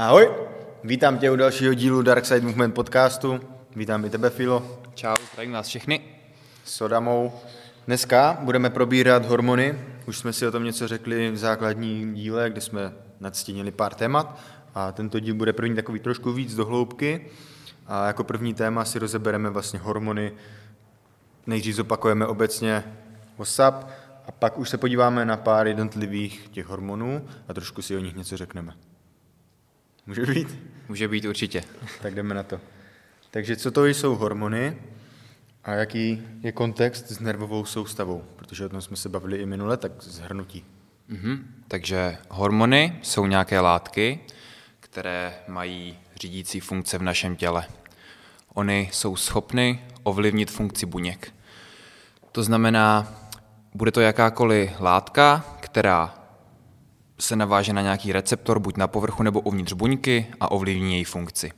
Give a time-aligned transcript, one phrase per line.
[0.00, 0.30] Ahoj,
[0.84, 3.40] vítám tě u dalšího dílu Dark Side Movement podcastu.
[3.76, 4.80] Vítám i tebe, Filo.
[4.94, 6.00] Čau, zdravím vás všechny.
[6.64, 7.32] S Odamou.
[7.86, 9.78] Dneska budeme probírat hormony.
[10.06, 14.38] Už jsme si o tom něco řekli v základní díle, kde jsme nadstínili pár témat.
[14.74, 17.26] A tento díl bude první takový trošku víc do hloubky.
[17.86, 20.32] A jako první téma si rozebereme vlastně hormony.
[21.46, 22.84] Nejdřív zopakujeme obecně
[23.38, 23.90] WhatsApp
[24.26, 28.16] a pak už se podíváme na pár jednotlivých těch hormonů a trošku si o nich
[28.16, 28.72] něco řekneme.
[30.06, 30.58] Může být?
[30.88, 31.64] Může být určitě.
[32.02, 32.60] Tak jdeme na to.
[33.30, 34.76] Takže co to jsou hormony
[35.64, 38.24] a jaký je kontext s nervovou soustavou?
[38.36, 40.64] Protože o tom jsme se bavili i minule, tak zhrnutí.
[41.08, 41.54] Mhm.
[41.68, 44.20] Takže hormony jsou nějaké látky,
[44.80, 47.66] které mají řídící funkce v našem těle.
[48.54, 51.34] Ony jsou schopny ovlivnit funkci buněk.
[52.32, 53.14] To znamená,
[53.74, 56.19] bude to jakákoliv látka, která
[57.20, 61.52] se naváže na nějaký receptor, buď na povrchu nebo uvnitř buňky a ovlivní její funkci.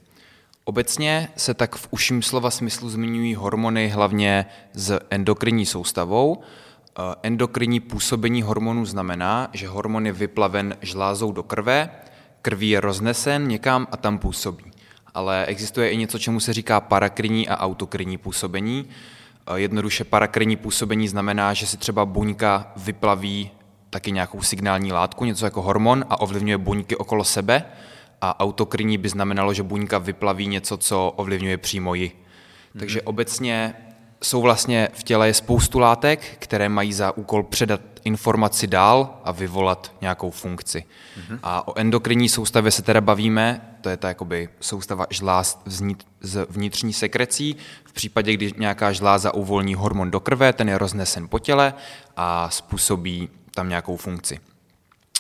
[0.65, 6.39] Obecně se tak v uším slova smyslu zmiňují hormony hlavně s endokrinní soustavou.
[6.39, 11.91] Eh, endokrinní působení hormonů znamená, že hormon je vyplaven žlázou do krve,
[12.43, 14.65] krví je roznesen někam a tam působí.
[15.15, 18.87] Ale existuje i něco, čemu se říká parakrinní a autokrinní působení.
[19.47, 23.51] Eh, jednoduše parakrinní působení znamená, že si třeba buňka vyplaví
[23.93, 27.65] taky nějakou signální látku, něco jako hormon a ovlivňuje buňky okolo sebe
[28.21, 32.09] a autokrinní by znamenalo, že buňka vyplaví něco, co ovlivňuje přímo ji.
[32.09, 32.79] Mm-hmm.
[32.79, 33.75] Takže obecně
[34.23, 39.33] jsou vlastně v těle je spoustu látek, které mají za úkol předat informaci dál a
[39.33, 40.85] vyvolat nějakou funkci.
[40.85, 41.39] Mm-hmm.
[41.43, 45.63] A o endokrinní soustavě se teda bavíme, to je ta jakoby soustava žláz
[46.21, 47.57] z vnitřní sekrecí.
[47.85, 51.75] V případě, kdy nějaká žláza uvolní hormon do krve, ten je roznesen po těle
[52.17, 54.41] a způsobí tam nějakou funkci.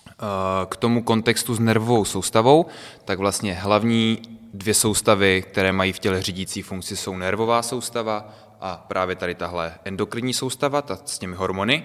[0.08, 2.66] Eh, k tomu kontextu s nervovou soustavou,
[3.04, 4.22] tak vlastně hlavní
[4.54, 9.74] dvě soustavy, které mají v těle řídící funkci, jsou nervová soustava a právě tady tahle
[9.84, 11.84] endokrinní soustava, ta s těmi hormony.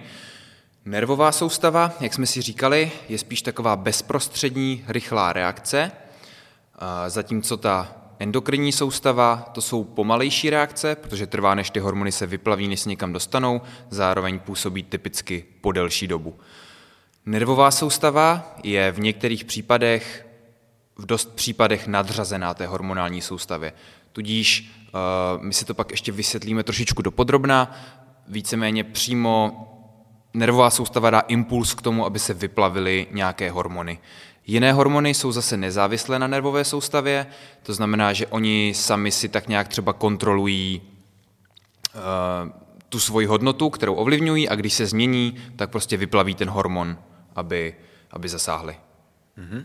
[0.86, 5.92] Nervová soustava, jak jsme si říkali, je spíš taková bezprostřední, rychlá reakce,
[7.08, 12.68] zatímco ta endokrinní soustava, to jsou pomalejší reakce, protože trvá, než ty hormony se vyplaví,
[12.68, 16.40] než se někam dostanou, zároveň působí typicky po delší dobu.
[17.26, 20.28] Nervová soustava je v některých případech,
[20.96, 23.74] v dost případech nadřazená té hormonální soustavě.
[24.12, 27.76] Tudíž uh, my si to pak ještě vysvětlíme trošičku dopodrobna,
[28.28, 29.64] víceméně přímo
[30.34, 34.00] nervová soustava dá impuls k tomu, aby se vyplavily nějaké hormony.
[34.48, 37.28] Jiné hormony jsou zase nezávislé na nervové soustavě,
[37.64, 40.82] to znamená, že oni sami si tak nějak třeba kontrolují
[41.96, 42.52] uh,
[42.90, 46.98] tu svoji hodnotu, kterou ovlivňují a když se změní, tak prostě vyplaví ten hormon,
[47.36, 47.76] aby,
[48.12, 48.76] aby zasáhli.
[49.38, 49.64] Mm-hmm.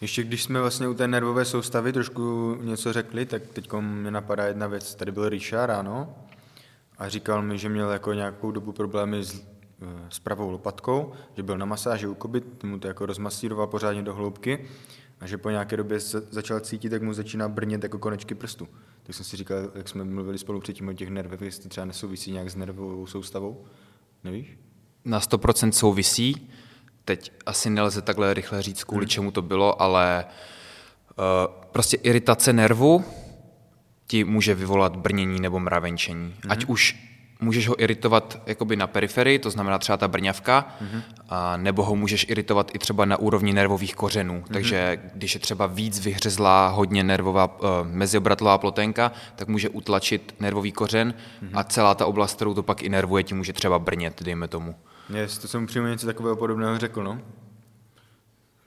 [0.00, 4.44] Ještě když jsme vlastně u té nervové soustavy trošku něco řekli, tak teď mě napadá
[4.44, 4.94] jedna věc.
[4.94, 6.14] Tady byl Richard ráno
[6.98, 9.51] a říkal mi, že měl jako nějakou dobu problémy s
[10.08, 14.14] s pravou lopatkou, že byl na masáži u Kuby, mu to jako rozmasíroval pořádně do
[14.14, 14.68] hloubky
[15.20, 16.00] a že po nějaké době
[16.30, 18.68] začal cítit, jak mu začíná brnět jako konečky prstu.
[19.02, 22.32] Tak jsem si říkal, jak jsme mluvili spolu předtím o těch nervech, jestli třeba nesouvisí
[22.32, 23.64] nějak s nervovou soustavou.
[24.24, 24.58] Nevíš?
[25.04, 26.50] Na 100% souvisí.
[27.04, 29.08] Teď asi nelze takhle rychle říct, kvůli hmm.
[29.08, 31.24] čemu to bylo, ale uh,
[31.72, 33.04] prostě iritace nervu
[34.06, 36.34] ti může vyvolat brnění nebo mravenčení.
[36.42, 36.52] Hmm.
[36.52, 37.11] Ať už
[37.42, 41.02] můžeš ho iritovat jakoby na periferii, to znamená třeba ta brňavka, mm-hmm.
[41.28, 44.34] a nebo ho můžeš iritovat i třeba na úrovni nervových kořenů.
[44.34, 44.52] Mm-hmm.
[44.52, 50.72] Takže když je třeba víc vyhřezlá hodně nervová uh, meziobratlová plotenka, tak může utlačit nervový
[50.72, 51.50] kořen mm-hmm.
[51.54, 54.74] a celá ta oblast, kterou to pak i nervuje, ti může třeba brnět, dejme tomu.
[55.14, 57.18] Yes, to jsem přímo něco takového podobného řekl, no.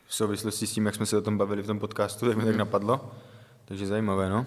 [0.08, 2.42] V souvislosti s tím, jak jsme se o tom bavili v tom podcastu, tak mi
[2.42, 2.46] mm-hmm.
[2.46, 2.60] tak mhm.
[2.60, 3.12] napadlo.
[3.66, 4.46] Takže zajímavé, no.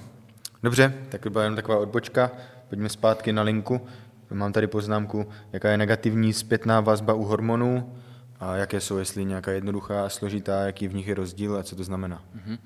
[0.62, 2.30] Dobře, tak to byla jen taková odbočka.
[2.68, 3.86] Pojďme zpátky na linku.
[4.30, 7.94] Mám tady poznámku, jaká je negativní zpětná vazba u hormonů
[8.40, 11.76] a jaké jsou, jestli nějaká jednoduchá a složitá, jaký v nich je rozdíl a co
[11.76, 12.22] to znamená.
[12.36, 12.58] Mm-hmm.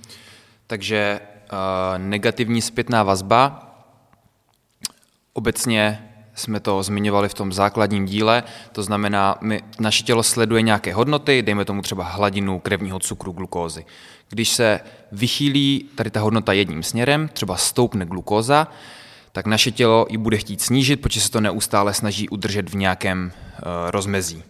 [0.67, 1.21] Takže
[1.53, 1.59] uh,
[1.99, 3.69] negativní zpětná vazba,
[5.33, 8.43] obecně jsme to zmiňovali v tom základním díle,
[8.73, 13.85] to znamená, my, naše tělo sleduje nějaké hodnoty, dejme tomu třeba hladinu krevního cukru, glukózy.
[14.29, 14.81] Když se
[15.13, 18.69] vychýlí tady ta hodnota jedním směrem, třeba stoupne glukóza,
[19.33, 23.33] tak naše tělo ji bude chtít snížit, protože se to neustále snaží udržet v nějakém
[23.33, 24.43] uh, rozmezí.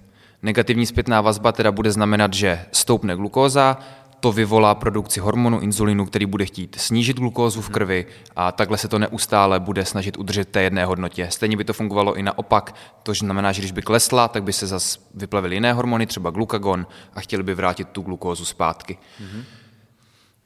[0.42, 3.78] Negativní zpětná vazba teda bude znamenat, že stoupne glukóza,
[4.20, 8.06] to vyvolá produkci hormonu inzulinu, který bude chtít snížit glukózu v krvi
[8.36, 11.28] a takhle se to neustále bude snažit udržet té jedné hodnotě.
[11.30, 14.66] Stejně by to fungovalo i naopak, to znamená, že když by klesla, tak by se
[14.66, 18.98] zase vyplavily jiné hormony, třeba glukagon a chtěli by vrátit tu glukózu zpátky.
[19.20, 19.44] Mm-hmm.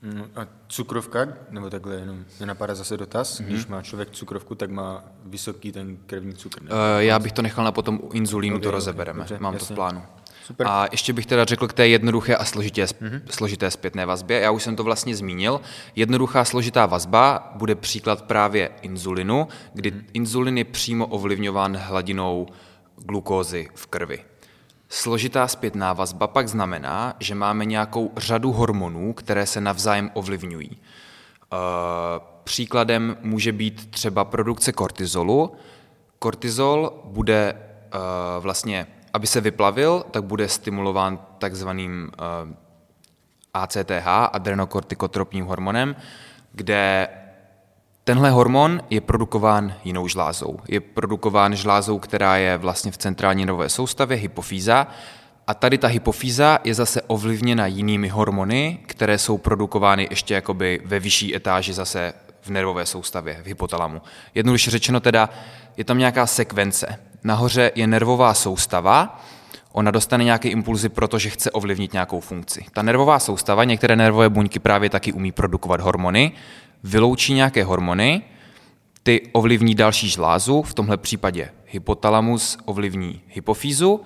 [0.02, 3.48] No a cukrovka, nebo takhle jenom mě napadá zase dotaz, Mhm.
[3.48, 3.52] mm-hmm.
[3.52, 6.62] když má člověk cukrovku, tak má vysoký ten krevní cukr.
[6.62, 6.70] Ne?
[6.70, 9.58] Uh, já bych to nechal na potom u inzulínu, Ok, to rozebereme, dobře, mám to
[9.58, 9.75] v jasně.
[9.76, 10.02] plánu.
[10.44, 10.66] Super.
[10.70, 13.20] A ještě bych teda řekl k té jednoduché a složitě, mm-hmm.
[13.31, 14.40] složité zpětné vazbě.
[14.40, 15.60] Já už jsem to vlastně zmínil.
[15.96, 20.04] Jednoduchá složitá vazba bude příklad právě inzulinu, kdy mm-hmm.
[20.12, 22.46] inzulin je přímo ovlivňován hladinou
[22.96, 24.25] glukózy v krvi.
[24.88, 30.71] Složitá zpětná vazba pak znamená, že máme nějakou řadu hormonů, které se navzájem ovlivňují.
[30.71, 31.59] Uh,
[32.44, 35.56] příkladem může být třeba produkce kortizolu.
[36.19, 38.00] Kortizol bude uh,
[38.43, 42.11] vlastně, aby se vyplavil, tak bude stimulován takzvaným
[42.47, 42.55] uh,
[43.55, 45.97] ACTH, adrenokortikotropním hormonem,
[46.53, 47.09] kde
[48.06, 50.58] tenhle hormon je produkován jinou žlázou.
[50.69, 54.87] Je produkován žlázou, která je vlastně v centrální nervové soustavě, hypofýza,
[55.47, 61.00] a tady ta hypofýza je zase ovlivněna jinými hormony, které jsou produkovány ještě jakoby ve
[61.00, 64.03] vyšší etáži zase v nervové soustavě, v hypotalamu.
[64.35, 65.29] Jednoduše řečeno teda,
[65.76, 66.99] je tam nějaká sekvence.
[67.25, 69.20] Nahoře je nervová soustava,
[69.73, 72.64] ona dostane nějaké impulzy, protože chce ovlivnit nějakou funkci.
[72.73, 76.32] Ta nervová soustava, některé nervové buňky právě taky umí produkovat hormony,
[76.84, 78.23] vyloučí nějaké hormony,
[79.02, 84.00] ty ovlivní další žlázu, v tomhle případě hypotalamus ovlivní hypofýzu,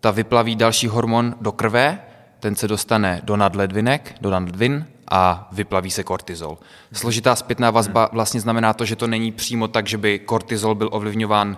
[0.00, 1.98] ta vyplaví další hormon do krve,
[2.40, 6.58] ten se dostane do nadledvinek, do nadledvin a vyplaví se kortizol.
[6.92, 10.88] Složitá zpětná vazba vlastně znamená to, že to není přímo tak, že by kortizol byl
[10.92, 11.56] ovlivňován uh,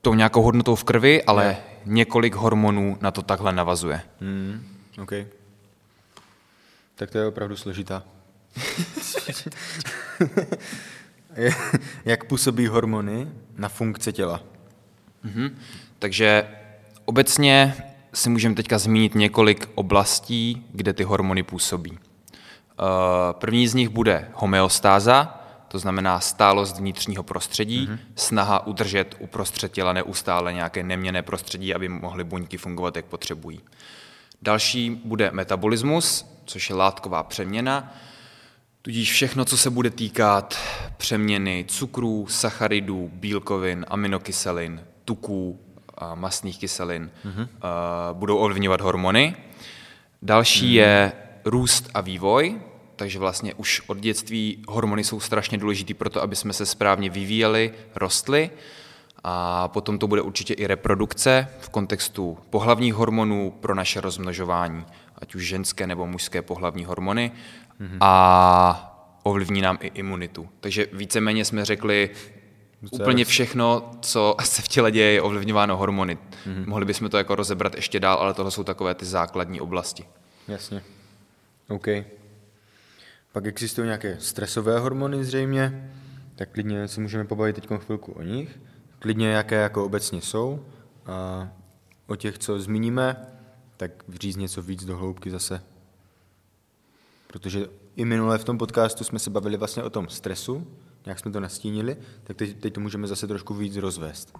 [0.00, 1.56] tou nějakou hodnotou v krvi, ale Je.
[1.84, 4.00] několik hormonů na to takhle navazuje.
[4.20, 4.66] Mm,
[5.02, 5.12] OK.
[6.94, 8.02] Tak to je opravdu složitá.
[12.04, 14.40] Jak působí hormony na funkce těla?
[15.22, 15.58] Mhm.
[15.98, 16.48] Takže
[17.04, 17.74] obecně
[18.14, 21.98] si můžeme teďka zmínit několik oblastí, kde ty hormony působí.
[21.98, 22.02] Eh,
[23.32, 25.38] První z nich bude homeostáza,
[25.68, 27.98] to znamená stálost vnitřního prostředí, mm-hmm.
[28.16, 33.60] snaha udržet uprostřed těla neustále nějaké neměné prostředí, aby mohly buňky fungovat, jak potřebují.
[34.42, 37.94] Další bude metabolismus, což je látková přeměna,
[38.84, 40.58] Tudíž všechno, co se bude týkat
[40.96, 45.60] přeměny cukrů, sacharidů, bílkovin, aminokyselin, tuků,
[45.98, 47.48] a masných kyselin, mm-hmm.
[48.12, 49.36] budou ovlivňovat hormony.
[50.22, 50.72] Další mm.
[50.72, 51.12] je
[51.44, 52.60] růst a vývoj,
[52.96, 57.10] takže vlastně už od dětství hormony jsou strašně důležitý pro to, aby jsme se správně
[57.10, 58.50] vyvíjeli, rostli.
[59.24, 64.84] A potom to bude určitě i reprodukce v kontextu pohlavních hormonů pro naše rozmnožování,
[65.18, 67.32] ať už ženské nebo mužské pohlavní hormony.
[67.80, 67.98] Mm-hmm.
[68.00, 70.48] A ovlivní nám i imunitu.
[70.60, 72.10] Takže víceméně jsme řekli
[72.90, 76.18] úplně všechno, co se v těle děje, je ovlivňováno hormony.
[76.46, 76.66] Mm-hmm.
[76.66, 80.04] Mohli bychom to jako rozebrat ještě dál, ale tohle jsou takové ty základní oblasti.
[80.48, 80.82] Jasně.
[81.68, 81.86] OK.
[83.32, 85.90] Pak existují nějaké stresové hormony zřejmě,
[86.36, 88.60] tak klidně si můžeme pobavit teď chvilku o nich.
[88.98, 90.66] Klidně jaké jako obecně jsou
[91.06, 91.48] a
[92.06, 93.16] o těch, co zmíníme,
[93.76, 93.90] tak
[94.20, 95.62] říct něco víc do hloubky zase.
[97.32, 100.66] Protože i minule v tom podcastu jsme se bavili vlastně o tom stresu,
[101.06, 104.38] nějak jsme to nastínili, tak teď, teď to můžeme zase trošku víc rozvést.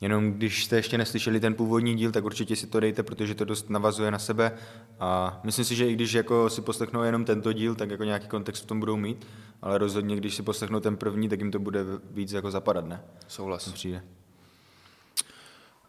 [0.00, 3.44] Jenom když jste ještě neslyšeli ten původní díl, tak určitě si to dejte, protože to
[3.44, 4.52] dost navazuje na sebe
[5.00, 8.28] a myslím si, že i když jako si poslechnou jenom tento díl, tak jako nějaký
[8.28, 9.26] kontext v tom budou mít,
[9.62, 13.02] ale rozhodně, když si poslechnou ten první, tak jim to bude víc jako zapadat, ne?
[13.28, 13.72] Souhlas.
[13.72, 14.02] Přijde.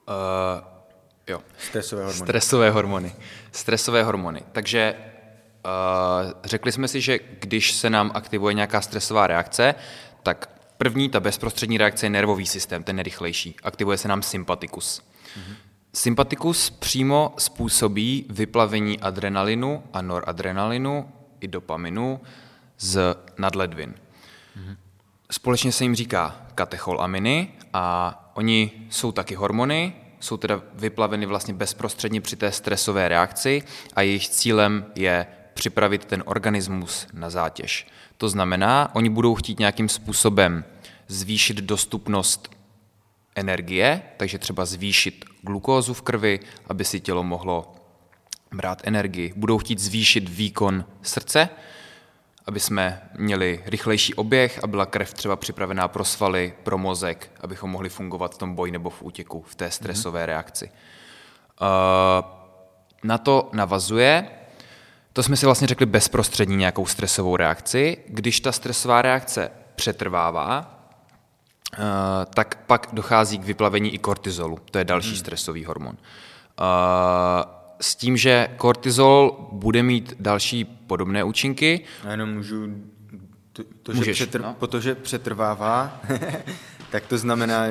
[0.08, 0.63] Uh,
[1.27, 1.42] jo.
[1.58, 2.25] Stresové hormony.
[2.25, 3.15] Stresové hormony.
[3.51, 4.44] Stresové hormony.
[4.51, 4.96] Takže
[6.43, 9.75] řekli jsme si, že když se nám aktivuje nějaká stresová reakce,
[10.24, 13.55] tak první, ta bezprostřední reakce je nervový systém, ten nejrychlejší.
[13.63, 15.01] Aktivuje se nám sympatikus.
[15.01, 15.55] Mm-hmm.
[15.93, 22.22] Sympatikus přímo způsobí vyplavení adrenalinu a noradrenalinu i dopaminu
[22.79, 23.93] z nadledvin.
[23.93, 24.75] Mm-hmm.
[25.31, 32.22] Společně se jim říká katecholaminy a oni jsou taky hormony, jsou teda vyplaveny vlastně bezprostředně
[32.22, 33.63] při té stresové reakci
[33.95, 37.88] a jejich cílem je připravit ten organismus na zátěž.
[38.18, 40.66] To znamená, oni budou chtít nějakým způsobem
[41.08, 42.50] zvýšit dostupnost
[43.36, 47.76] energie, takže třeba zvýšit glukózu v krvi, aby si tělo mohlo
[48.52, 49.34] brát energii.
[49.36, 51.50] Budou chtít zvýšit výkon srdce,
[52.46, 57.72] aby jsme měli rychlejší oběh a byla krev třeba připravená pro svaly, pro mozek, abychom
[57.72, 60.26] mohli fungovat v tom boji nebo v útěku, v té stresové mm-hmm.
[60.26, 60.66] reakci.
[61.62, 61.68] Uh,
[63.04, 64.28] na to navazuje,
[65.15, 67.98] to jsme si vlastně řekli bezprostřední nějakou stresovou reakci.
[68.07, 70.79] Když ta stresová reakce přetrvává,
[71.77, 71.84] uh,
[72.34, 75.17] tak pak dochází k vyplavení i kortizolu, to je další hmm.
[75.17, 75.98] stresový hormon.
[75.98, 76.65] Uh,
[77.81, 81.86] s tím, že kortizol bude mít další podobné účinky.
[82.03, 82.67] Já jenom můžu,
[83.53, 84.55] to, to že Můžeš, přetr, no.
[84.60, 86.01] protože přetrvává,
[86.91, 87.65] tak to znamená,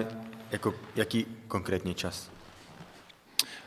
[0.50, 2.33] jako, jaký konkrétně čas?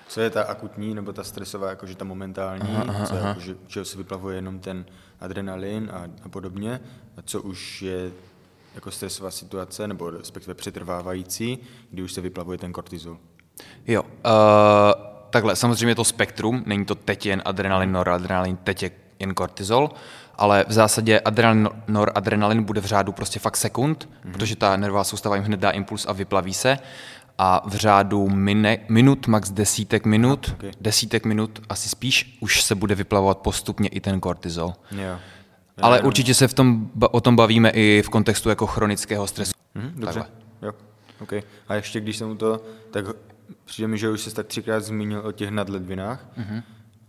[0.07, 3.55] Co je ta akutní nebo ta stresová, jakože ta momentální, aha, aha, co je, jakože,
[3.67, 4.85] že se vyplavuje jenom ten
[5.19, 6.79] adrenalin a, a podobně,
[7.17, 8.11] a co už je
[8.75, 11.59] jako stresová situace, nebo respektive přetrvávající,
[11.91, 13.17] kdy už se vyplavuje ten kortizol.
[13.87, 14.09] Jo, uh,
[15.29, 19.89] takhle, samozřejmě je to spektrum, není to teď jen adrenalin, noradrenalin, teď je jen kortizol,
[20.35, 24.31] ale v zásadě adrenalin, noradrenalin bude v řádu prostě fakt sekund, mm-hmm.
[24.31, 26.79] protože ta nervová soustava jim hned dá impuls a vyplaví se
[27.37, 30.71] a v řádu mine, minut, max desítek minut, okay.
[30.81, 34.73] desítek minut, asi spíš, už se bude vyplavovat postupně i ten kortizol.
[34.91, 35.17] Jo.
[35.81, 39.51] Ale určitě se v tom, o tom bavíme i v kontextu jako chronického stresu.
[39.75, 40.25] Mhm, dobře, Takhle.
[40.61, 40.73] jo,
[41.19, 41.33] OK.
[41.67, 43.05] A ještě když jsem u toho, tak
[43.65, 46.63] přijde mi, že už jsi tak třikrát zmínil o těch nadledvinách, mm-hmm.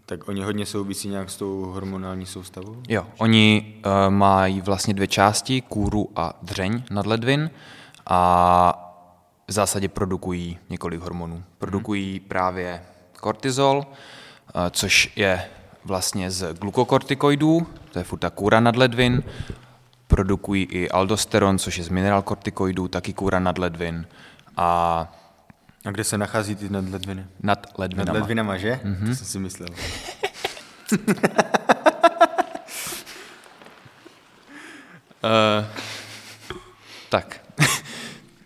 [0.06, 2.82] tak oni hodně souvisí nějak s tou hormonální soustavou?
[2.88, 7.50] Jo, oni uh, mají vlastně dvě části, kůru a dřeň nadledvin
[8.06, 8.87] a
[9.48, 11.44] v zásadě produkují několik hormonů.
[11.58, 12.82] Produkují právě
[13.20, 15.44] kortizol, uh, což je
[15.84, 19.22] vlastně z glukokortikoidů, to je furt ta kůra nadledvin,
[20.06, 24.06] produkují i aldosteron, což je z minerálkortikoidů, taky kůra nadledvin
[24.56, 25.08] a
[25.86, 27.26] A kde se nachází ty nadledviny?
[27.42, 28.12] nad ledvinama.
[28.12, 28.80] Nad ledvinama, že?
[28.84, 29.08] Mm-hmm.
[29.08, 29.68] To jsem si myslel.
[35.24, 35.64] Uh,
[37.08, 37.47] tak.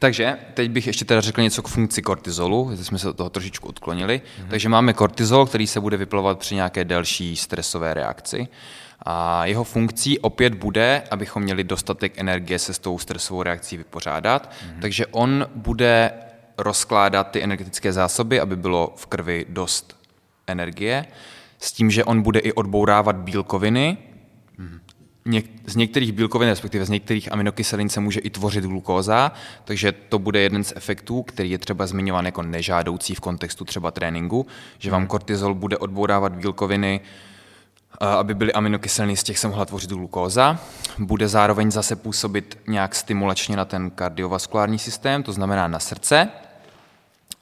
[0.03, 3.31] Takže teď bych ještě teda řekl něco k funkci kortizolu, teď jsme se od toho
[3.31, 4.23] trošičku odklonili.
[4.25, 4.49] Mm-hmm.
[4.49, 8.49] Takže máme kortizol, který se bude vyplovat při nějaké delší stresové reakci.
[9.03, 14.51] A jeho funkcí opět bude, abychom měli dostatek energie se s tou stresovou reakcí vypořádat.
[14.51, 14.81] Mm-hmm.
[14.81, 16.11] Takže on bude
[16.59, 19.97] rozkládat ty energetické zásoby, aby bylo v krvi dost
[20.47, 21.07] energie,
[21.59, 23.99] s tím, že on bude i odbourávat bílkoviny,
[25.25, 29.33] Něk, z některých bílkovin, respektive z některých aminokyselin se může i tvořit glukóza,
[29.65, 33.91] takže to bude jeden z efektů, který je třeba zmiňován jako nežádoucí v kontextu třeba
[33.91, 34.47] tréninku,
[34.79, 37.01] že vám kortizol bude odbourávat bílkoviny,
[38.01, 40.59] aby byly aminokyseliny, z těch se mohla tvořit glukóza.
[40.99, 46.29] Bude zároveň zase působit nějak stimulačně na ten kardiovaskulární systém, to znamená na srdce.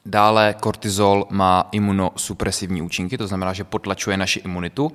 [0.07, 4.93] Dále kortizol má imunosupresivní účinky, to znamená, že potlačuje naši imunitu.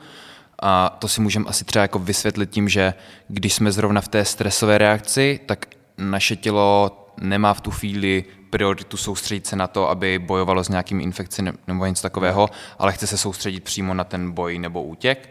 [0.60, 2.94] A to si můžeme asi třeba jako vysvětlit tím, že
[3.28, 5.66] když jsme zrovna v té stresové reakci, tak
[5.98, 11.04] naše tělo nemá v tu chvíli prioritu soustředit se na to, aby bojovalo s nějakými
[11.04, 15.30] infekci ne- nebo něco takového, ale chce se soustředit přímo na ten boj nebo útěk.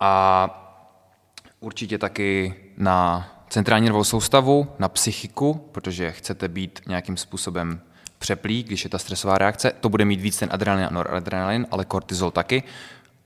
[0.00, 0.48] A
[1.60, 7.80] určitě taky na centrální nervovou soustavu, na psychiku, protože chcete být nějakým způsobem
[8.18, 9.72] přeplý, když je ta stresová reakce.
[9.80, 12.62] To bude mít víc ten adrenalin a noradrenalin, ale kortizol taky.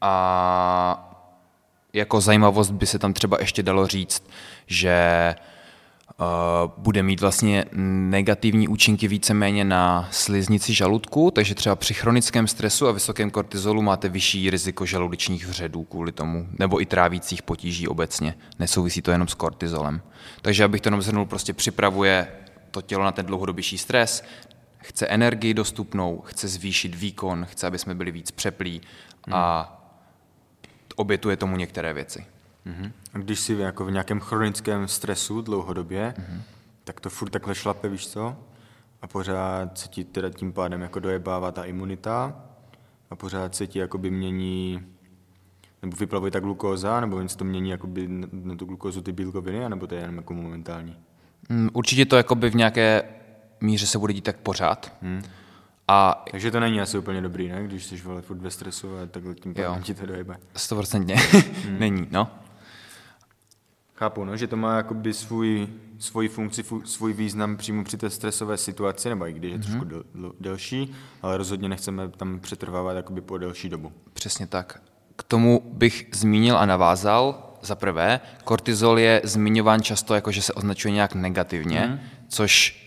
[0.00, 1.13] A
[1.94, 4.30] jako zajímavost by se tam třeba ještě dalo říct,
[4.66, 5.34] že
[6.20, 7.64] uh, bude mít vlastně
[8.10, 14.08] negativní účinky víceméně na sliznici žaludku, takže třeba při chronickém stresu a vysokém kortizolu máte
[14.08, 18.34] vyšší riziko žaludičních vředů kvůli tomu, nebo i trávících potíží obecně.
[18.58, 20.02] Nesouvisí to jenom s kortizolem.
[20.42, 22.28] Takže abych to jenom zhrnul, prostě připravuje
[22.70, 24.24] to tělo na ten dlouhodobější stres,
[24.78, 28.80] chce energii dostupnou, chce zvýšit výkon, chce, aby jsme byli víc přeplí
[29.32, 29.83] a
[30.94, 32.26] obětuje tomu některé věci.
[32.64, 32.92] Mhm.
[33.14, 36.40] A když jsi jako v nějakém chronickém stresu dlouhodobě, mm-hmm.
[36.84, 38.36] tak to furt takhle šlape, víš co?
[39.02, 42.36] A pořád se ti teda tím pádem jako dojebává ta imunita
[43.10, 44.80] a pořád se ti jakoby mění
[45.82, 49.86] nebo vyplavuje ta glukóza, nebo se to mění jakoby na, tu glukózu ty bílkoviny, nebo
[49.86, 50.96] to je jenom jako momentální?
[51.48, 53.02] Mm, Určitě to jakoby v nějaké
[53.60, 54.96] míře se bude dít tak pořád.
[55.02, 55.22] Hmm.
[55.88, 57.64] A Takže to není asi úplně dobrý, ne?
[57.64, 60.36] Když jsi vole furt ve stresu a takhle tím pádem ti to dojebe.
[60.56, 61.16] stoprocentně
[61.78, 62.30] není, no.
[63.94, 68.10] Chápu, no, že to má jakoby svůj, svoji funkci, fu, svůj význam přímo při té
[68.10, 72.96] stresové situaci, nebo i když je trošku del, del, delší, ale rozhodně nechceme tam přetrvávat
[72.96, 73.92] jakoby po delší dobu.
[74.12, 74.82] Přesně tak.
[75.16, 80.52] K tomu bych zmínil a navázal, za prvé, kortizol je zmiňován často jako, že se
[80.52, 82.00] označuje nějak negativně, mm.
[82.28, 82.83] což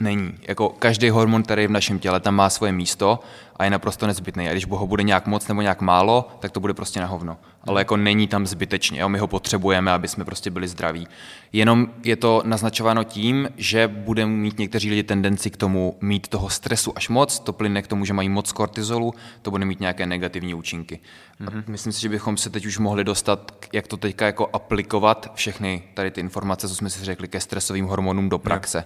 [0.00, 0.34] není.
[0.48, 3.20] Jako každý hormon, který je v našem těle, tam má svoje místo
[3.56, 4.48] a je naprosto nezbytný.
[4.48, 7.38] A když ho bude nějak moc nebo nějak málo, tak to bude prostě na hovno.
[7.64, 9.08] Ale jako není tam zbytečně, jo?
[9.08, 11.08] my ho potřebujeme, aby jsme prostě byli zdraví.
[11.52, 16.50] Jenom je to naznačováno tím, že bude mít někteří lidi tendenci k tomu mít toho
[16.50, 20.06] stresu až moc, to plyne k tomu, že mají moc kortizolu, to bude mít nějaké
[20.06, 21.00] negativní účinky.
[21.40, 21.62] Mm-hmm.
[21.66, 25.82] Myslím si, že bychom se teď už mohli dostat, jak to teďka jako aplikovat všechny
[25.94, 28.84] tady ty informace, co jsme si řekli ke stresovým hormonům do praxe.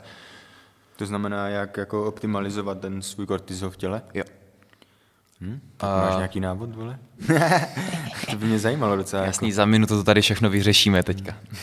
[1.01, 4.03] To znamená, jak jako optimalizovat ten svůj kortizol v těle.
[4.15, 4.25] Jo.
[5.41, 5.61] Hm?
[5.77, 6.99] Tak máš nějaký návod, vole?
[8.31, 9.25] to by mě zajímalo docela.
[9.25, 9.57] Jasný, jako.
[9.57, 11.33] za minutu to tady všechno vyřešíme teďka.
[11.33, 11.57] Uh,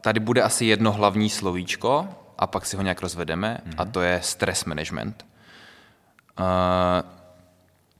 [0.00, 3.74] tady bude asi jedno hlavní slovíčko a pak si ho nějak rozvedeme mm-hmm.
[3.78, 5.26] a to je stress management.
[6.40, 6.46] Uh,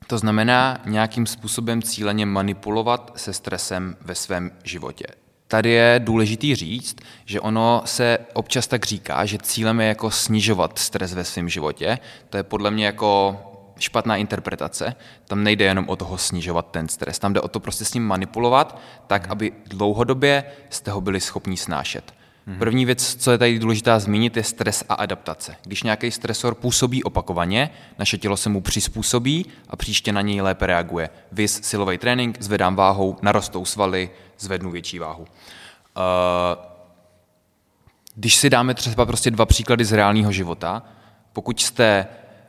[0.06, 5.06] to znamená nějakým způsobem cíleně manipulovat se stresem ve svém životě.
[5.48, 10.78] Tady je důležitý říct, že ono se občas tak říká, že cílem je jako snižovat
[10.78, 11.98] stres ve svém životě.
[12.30, 13.36] To je podle mě jako
[13.78, 14.94] špatná interpretace.
[15.24, 18.06] Tam nejde jenom o toho snižovat ten stres, tam jde o to prostě s ním
[18.06, 22.14] manipulovat, tak aby dlouhodobě jste ho byli schopni snášet.
[22.46, 22.58] Mhm.
[22.58, 25.56] První věc, co je tady důležitá zmínit, je stres a adaptace.
[25.64, 30.66] Když nějaký stresor působí opakovaně, naše tělo se mu přizpůsobí a příště na něj lépe
[30.66, 31.10] reaguje.
[31.32, 35.22] Vys silový trénink, zvedám váhou, narostou svaly, zvednu větší váhu.
[35.22, 35.28] Uh,
[38.14, 40.82] když si dáme třeba prostě dva příklady z reálného života,
[41.32, 42.06] pokud jste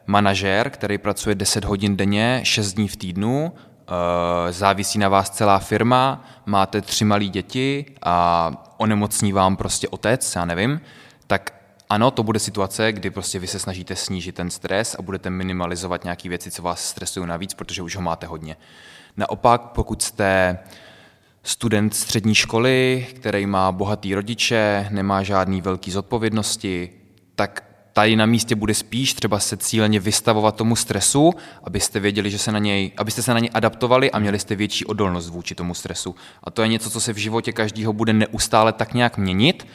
[0.08, 5.60] manažér, který pracuje 10 hodin denně, 6 dní v týdnu, eh, závisí na vás celá
[5.60, 10.82] firma, máte tři malé děti a onemocní vám prostě otec, já nevím,
[11.28, 11.54] tak
[11.90, 16.04] ano, to bude situace, kdy prostě vy se snažíte snížit ten stres a budete minimalizovat
[16.04, 18.58] nějaké věci, co vás stresují navíc, protože už ho máte hodně.
[19.18, 20.60] Naopak, pokud jste
[21.44, 26.90] student střední školy, který má bohatý rodiče, nemá žádný velký zodpovědnosti,
[27.36, 32.38] tak tady na místě bude spíš třeba se cíleně vystavovat tomu stresu, abyste věděli, že
[32.38, 35.74] se na něj, abyste se na něj adaptovali a měli jste větší odolnost vůči tomu
[35.74, 36.16] stresu.
[36.44, 39.68] A to je něco, co se v životě každého bude neustále tak nějak měnit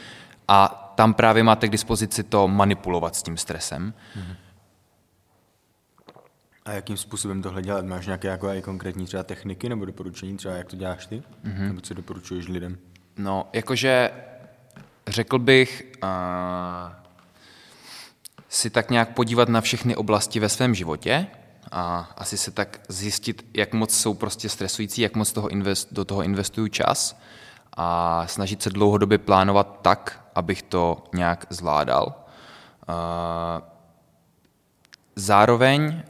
[0.48, 3.94] a tam právě máte k dispozici to manipulovat s tím stresem.
[6.64, 7.84] A jakým způsobem tohle dělat?
[7.84, 11.22] Máš nějaké jako i konkrétní třeba techniky nebo doporučení, třeba jak to děláš ty?
[11.44, 11.66] Mm-hmm.
[11.66, 12.78] Nebo co doporučuješ lidem?
[13.16, 14.10] No, jakože
[15.06, 16.08] řekl bych, uh,
[18.48, 21.26] si tak nějak podívat na všechny oblasti ve svém životě
[21.72, 26.04] a asi se tak zjistit, jak moc jsou prostě stresující, jak moc toho invest, do
[26.04, 27.20] toho investuju čas
[27.76, 32.24] a snažit se dlouhodobě plánovat tak, abych to nějak zvládal.
[35.16, 36.02] Zároveň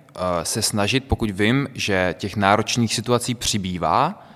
[0.43, 4.27] se snažit, pokud vím, že těch náročných situací přibývá,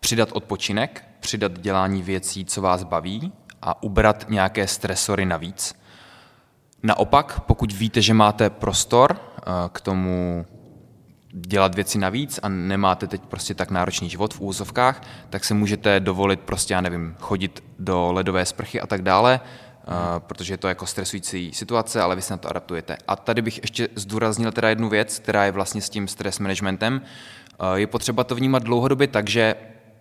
[0.00, 3.32] přidat odpočinek, přidat dělání věcí, co vás baví
[3.62, 5.74] a ubrat nějaké stresory navíc.
[6.82, 10.46] Naopak, pokud víte, že máte prostor eh, k tomu
[11.32, 16.00] dělat věci navíc a nemáte teď prostě tak náročný život v úzovkách, tak se můžete
[16.00, 19.67] dovolit prostě, já nevím, chodit do ledové sprchy a tak dále, eh,
[20.18, 22.96] protože je to jako stresující situace, ale vy se na to adaptujete.
[23.08, 27.02] A tady bych ještě zdůraznil teda jednu věc, která je vlastně s tím stress managementem.
[27.60, 29.54] Eh, je potřeba to vnímat dlouhodobě tak, že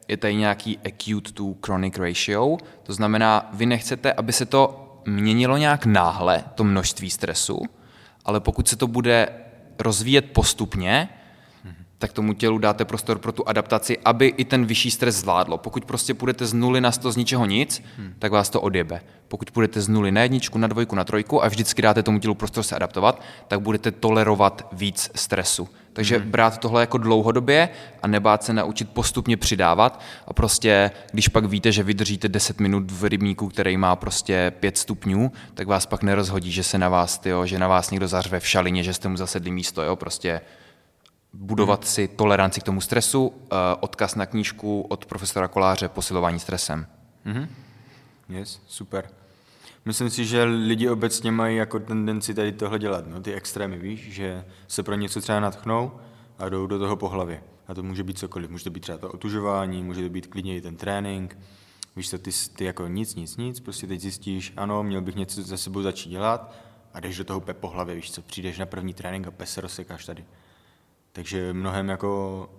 [0.07, 5.57] je tady nějaký acute to chronic ratio, to znamená, vy nechcete, aby se to měnilo
[5.57, 7.61] nějak náhle to množství stresu,
[8.25, 9.29] ale pokud se to bude
[9.79, 11.09] rozvíjet postupně,
[11.97, 15.57] tak tomu tělu dáte prostor pro tu adaptaci, aby i ten vyšší stres zvládlo.
[15.57, 18.13] Pokud prostě půjdete z nuly na sto z ničeho nic, hmm.
[18.19, 19.01] tak vás to odjebe.
[19.27, 22.35] Pokud půjdete z nuly na jedničku, na dvojku, na trojku a vždycky dáte tomu tělu
[22.35, 25.69] prostor se adaptovat, tak budete tolerovat víc stresu.
[25.93, 26.31] Takže hmm.
[26.31, 27.69] brát tohle jako dlouhodobě
[28.03, 32.91] a nebát se naučit postupně přidávat a prostě, když pak víte, že vydržíte 10 minut
[32.91, 37.19] v rybníku, který má prostě 5 stupňů, tak vás pak nerozhodí, že se na vás,
[37.19, 40.41] tyjo, že na vás někdo zařve v šalině, že jste mu zasedli místo, jo, prostě
[41.39, 43.35] budovat si toleranci k tomu stresu, uh,
[43.79, 46.87] odkaz na knížku od profesora Koláře Posilování stresem.
[47.25, 47.47] Mm-hmm.
[48.29, 49.09] Yes, super.
[49.85, 54.13] Myslím si, že lidi obecně mají jako tendenci tady tohle dělat, no, ty extrémy, víš,
[54.13, 55.91] že se pro něco třeba natchnou
[56.39, 57.43] a jdou do toho po hlavě.
[57.67, 60.55] A to může být cokoliv, může to být třeba to otužování, může to být klidně
[60.55, 61.37] i ten trénink,
[61.95, 65.41] víš co, ty, ty jako nic, nic, nic, prostě teď zjistíš, ano, měl bych něco
[65.41, 66.55] za sebou začít dělat
[66.93, 69.61] a jdeš do toho po hlavě, víš co, přijdeš na první trénink a pes se
[69.61, 70.25] rozsekáš tady.
[71.17, 72.49] Takže mnohem jako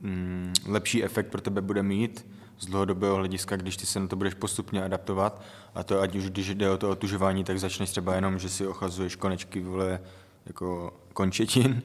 [0.00, 2.26] mm, lepší efekt pro tebe bude mít
[2.58, 5.42] z dlouhodobého hlediska, když ty se na to budeš postupně adaptovat
[5.74, 8.66] a to ať už když jde o to otužování, tak začneš třeba jenom, že si
[8.66, 10.00] ochazuješ konečky vole,
[10.46, 11.82] jako končetin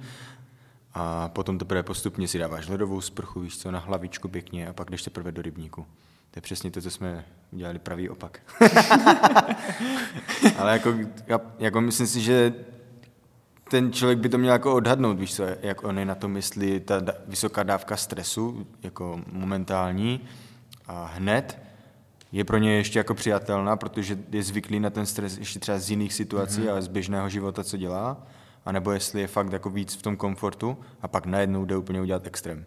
[0.93, 4.91] a potom teprve postupně si dáváš ledovou sprchu, víš co, na hlavičku pěkně a pak
[4.91, 5.85] jdeš teprve do rybníku.
[6.31, 8.39] To je přesně to, co jsme udělali pravý opak.
[10.57, 10.93] Ale jako,
[11.59, 12.53] jako myslím si, že
[13.73, 16.79] ten člověk by to měl jako odhadnout, víš co, jak on je na to myslí,
[16.79, 20.21] ta vysoká dávka stresu, jako momentální
[20.87, 21.59] a hned,
[22.31, 25.89] je pro ně ještě jako přijatelná, protože je zvyklý na ten stres ještě třeba z
[25.89, 26.77] jiných situací mm-hmm.
[26.77, 28.27] a z běžného života, co dělá,
[28.65, 32.27] anebo jestli je fakt jako víc v tom komfortu a pak najednou jde úplně udělat
[32.27, 32.65] extrém.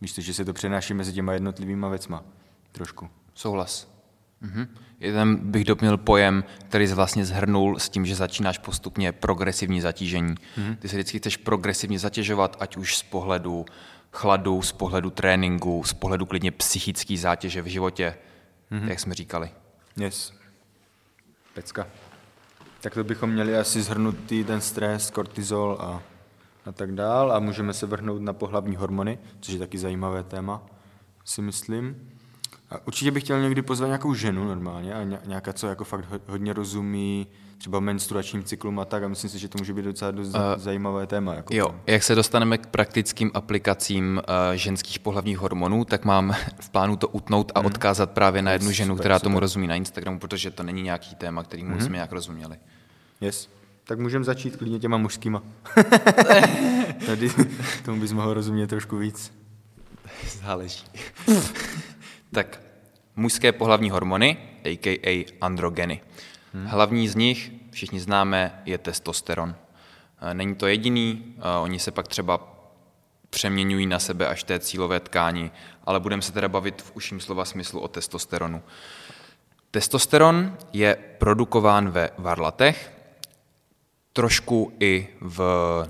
[0.00, 2.24] Víš to, že se to přenáší mezi těma jednotlivýma věcma.
[2.72, 3.08] Trošku.
[3.34, 3.95] Souhlas.
[4.42, 4.68] Mm-hmm.
[5.00, 10.34] Jeden bych doplnil pojem, který vlastně zhrnul s tím, že začínáš postupně progresivní zatížení.
[10.34, 10.76] Mm-hmm.
[10.76, 13.66] Ty se vždycky chceš progresivně zatěžovat, ať už z pohledu
[14.12, 18.14] chladu, z pohledu tréninku, z pohledu klidně psychické zátěže v životě,
[18.72, 18.88] mm-hmm.
[18.88, 19.50] jak jsme říkali.
[19.96, 20.32] Yes.
[21.54, 21.86] Pecka.
[22.80, 26.02] Tak to bychom měli asi zhrnutý ten stres, kortizol a,
[26.66, 30.62] a tak dál a můžeme se vrhnout na pohlavní hormony, což je taky zajímavé téma,
[31.24, 32.10] si myslím.
[32.70, 36.52] A určitě bych chtěl někdy pozvat nějakou ženu normálně a nějaká, co jako fakt hodně
[36.52, 37.26] rozumí
[37.58, 40.40] třeba menstruačním cyklům a tak a myslím si, že to může být docela dost uh,
[40.56, 41.34] zajímavé téma.
[41.34, 46.70] Jako jo, jak se dostaneme k praktickým aplikacím uh, ženských pohlavních hormonů, tak mám v
[46.70, 47.66] plánu to utnout a hmm.
[47.66, 49.42] odkázat právě na jednu ženu, super, která tomu super.
[49.42, 51.80] rozumí na Instagramu, protože to není nějaký téma, který hmm.
[51.80, 52.56] jsme nějak rozuměli.
[53.20, 53.48] Yes.
[53.84, 55.42] Tak můžeme začít klidně těma mužskýma.
[57.06, 57.30] Tady
[57.84, 59.32] tomu bys mohl rozumět trošku víc.
[60.42, 60.84] Záleží.
[62.36, 62.60] tak
[63.16, 65.24] mužské pohlavní hormony, a.k.a.
[65.40, 66.00] androgeny.
[66.52, 66.66] Hmm.
[66.66, 69.56] Hlavní z nich, všichni známe, je testosteron.
[70.20, 72.40] Eh, není to jediný, eh, oni se pak třeba
[73.30, 75.50] přeměňují na sebe až té cílové tkáni,
[75.84, 78.62] ale budeme se teda bavit v užším slova smyslu o testosteronu.
[79.70, 82.92] Testosteron je produkován ve varlatech,
[84.12, 85.40] trošku i v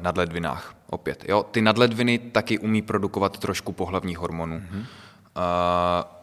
[0.00, 0.74] nadledvinách.
[0.90, 1.42] Opět, jo?
[1.42, 4.58] Ty nadledviny taky umí produkovat trošku pohlavních hormonů.
[4.58, 4.80] Mm-hmm.
[4.80, 6.16] Uh,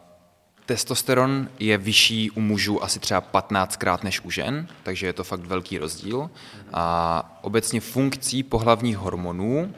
[0.66, 5.46] Testosteron je vyšší u mužů asi třeba 15krát než u žen, takže je to fakt
[5.46, 6.30] velký rozdíl.
[6.72, 9.74] A obecně funkcí pohlavních hormonů,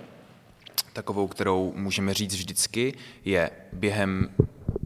[0.92, 2.94] takovou, kterou můžeme říct vždycky,
[3.24, 4.28] je během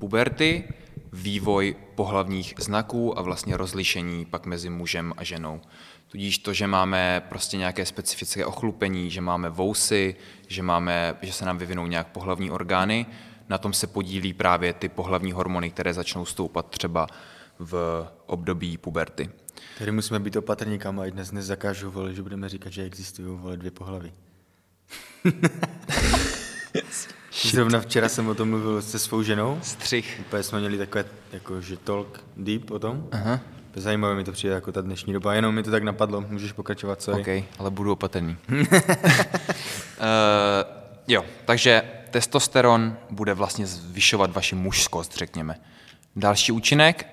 [0.01, 0.65] puberty
[1.13, 5.61] vývoj pohlavních znaků a vlastně rozlišení pak mezi mužem a ženou.
[6.09, 10.17] Tudíž to, že máme prostě nějaké specifické ochlupení, že máme vousy,
[10.49, 13.07] že, máme, že se nám vyvinou nějak pohlavní orgány,
[13.51, 17.07] na tom se podílí právě ty pohlavní hormony, které začnou stoupat třeba
[17.59, 19.31] v období puberty.
[19.79, 23.57] Tady musíme být opatrní, kam i dnes nezakážu volit, že budeme říkat, že existují vole
[23.57, 24.13] dvě pohlaví.
[27.51, 29.59] Zrovna včera jsem o tom mluvil se svou ženou.
[29.63, 30.17] Střih.
[30.21, 33.09] Úplně jsme měli takové, jako, že talk deep o tom.
[33.13, 33.41] Aha.
[33.75, 37.03] Zajímavé mi to přijde jako ta dnešní doba, jenom mi to tak napadlo, můžeš pokračovat,
[37.03, 37.13] co?
[37.13, 38.37] OK, ale budu opatrný.
[38.51, 38.57] uh,
[41.09, 45.61] jo, takže testosteron bude vlastně zvyšovat vaši mužskost, řekněme.
[46.17, 47.07] Další účinek,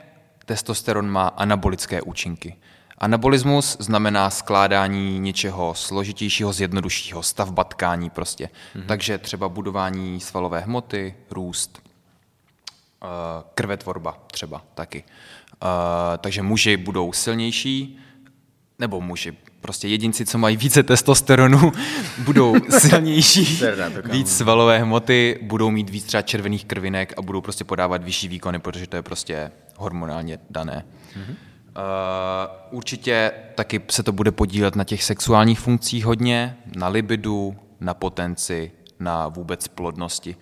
[0.46, 2.56] testosteron má anabolické účinky.
[2.98, 8.46] Anabolismus znamená skládání něčeho složitějšího, zjednoduššího, stavba tkání prostě.
[8.76, 8.86] Mm-hmm.
[8.86, 11.82] Takže třeba budování svalové hmoty, růst,
[13.04, 13.08] eh,
[13.54, 15.04] krvetvorba třeba taky.
[15.64, 18.00] Eh, takže muži budou silnější,
[18.80, 21.72] nebo muži, prostě jedinci, co mají více testosteronu,
[22.26, 23.62] budou silnější,
[24.12, 28.60] víc svalové hmoty, budou mít víc třeba červených krvinek a budou prostě podávat vyšší výkony,
[28.60, 30.86] protože to je prostě hormonálně dané.
[31.16, 31.36] Mm-hmm.
[31.78, 37.94] Uh, určitě taky se to bude podílet na těch sexuálních funkcích hodně, na libidu, na
[37.94, 40.36] potenci, na vůbec plodnosti.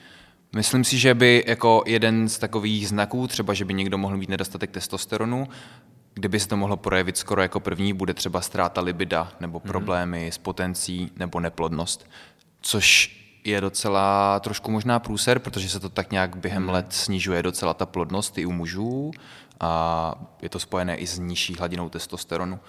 [0.56, 4.30] Myslím si, že by jako jeden z takových znaků, třeba že by někdo mohl mít
[4.30, 5.48] nedostatek testosteronu,
[6.16, 9.68] kdyby se to mohlo projevit skoro jako první, bude třeba ztráta libida nebo mhm.
[9.68, 10.34] problémy mm-hmm.
[10.34, 12.10] s potencí nebo neplodnost,
[12.62, 16.70] což je docela trošku možná průser, protože se to tak nějak během mm.
[16.70, 19.12] let snižuje docela ta plodnost i u mužů
[19.60, 22.60] a je to spojené i s nižší hladinou testosteronu.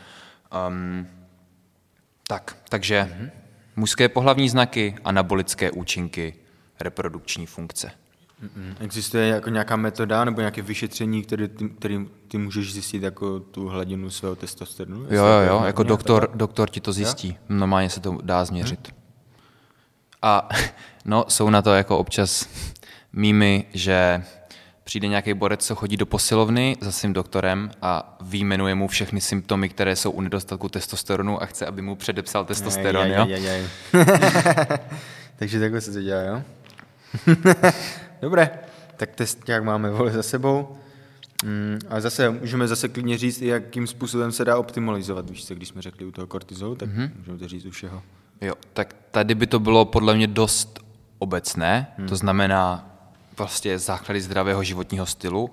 [0.69, 1.07] Um,
[2.29, 3.31] tak, takže mm-hmm.
[3.77, 6.35] mužské pohlavní znaky, anabolické účinky,
[6.81, 7.91] reprodukční funkce.
[8.81, 13.69] Existuje jako nějaká metoda nebo nějaké vyšetření, které ty, který ty můžeš zjistit jako tu
[13.69, 15.03] hladinu svého testosteronu?
[15.03, 17.29] Jo, jo, jo, jako doktor, doktor ti to zjistí.
[17.29, 17.35] Jo?
[17.49, 18.89] Normálně se to dá změřit.
[18.89, 19.01] Hmm.
[20.23, 20.49] A
[21.05, 22.49] no, jsou na to jako občas
[23.13, 24.23] mýmy, že
[24.85, 29.69] přijde nějaký borec, co chodí do posilovny za svým doktorem a výjmenuje mu všechny symptomy,
[29.69, 33.27] které jsou u nedostatku testosteronu a chce, aby mu předepsal testosteron, jo?
[35.37, 36.43] Takže takhle se to dělá, jo?
[38.23, 38.51] Dobré,
[38.97, 40.77] tak test nějak máme vole za sebou.
[41.45, 45.69] Mm, a zase můžeme zase klidně říct, jakým způsobem se dá optimalizovat, víš co, když
[45.69, 47.11] jsme řekli u toho kortizolu, tak mm-hmm.
[47.19, 48.03] můžeme to říct u všeho.
[48.41, 50.81] Jo, tak tady by to bylo podle mě dost
[51.19, 52.09] obecné, hmm.
[52.09, 52.91] to znamená
[53.39, 55.51] vlastně základy zdravého životního stylu,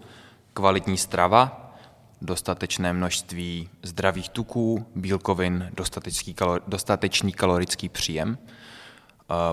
[0.54, 1.74] kvalitní strava,
[2.22, 8.38] dostatečné množství zdravých tuků, bílkovin, dostatečný, kalor, dostatečný kalorický příjem,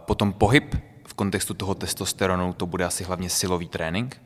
[0.00, 0.76] potom pohyb,
[1.10, 4.22] v kontextu toho testosteronu to bude asi hlavně silový trénink.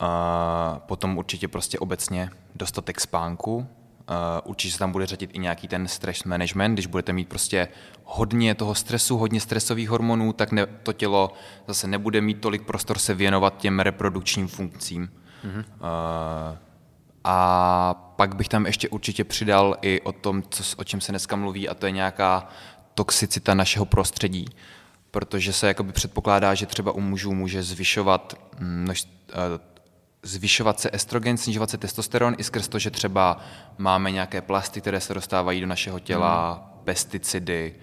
[0.00, 3.66] A potom určitě prostě obecně dostatek spánku.
[4.08, 7.68] A určitě se tam bude řadit i nějaký ten stress management, když budete mít prostě
[8.04, 11.32] hodně toho stresu, hodně stresových hormonů, tak ne, to tělo
[11.66, 15.10] zase nebude mít tolik prostor se věnovat těm reprodukčním funkcím.
[15.44, 15.64] Mm-hmm.
[15.80, 16.56] A,
[17.24, 21.36] A pak bych tam ještě určitě přidal i o tom, co, o čem se dneska
[21.36, 22.48] mluví, a to je nějaká
[22.94, 24.46] toxicita našeho prostředí.
[25.10, 29.34] Protože se jakoby předpokládá, že třeba u mužů může zvyšovat množ, eh,
[30.22, 33.40] zvyšovat se estrogen, snižovat se testosteron i skrz to, že třeba
[33.78, 36.84] máme nějaké plasty, které se dostávají do našeho těla, hmm.
[36.84, 37.74] pesticidy,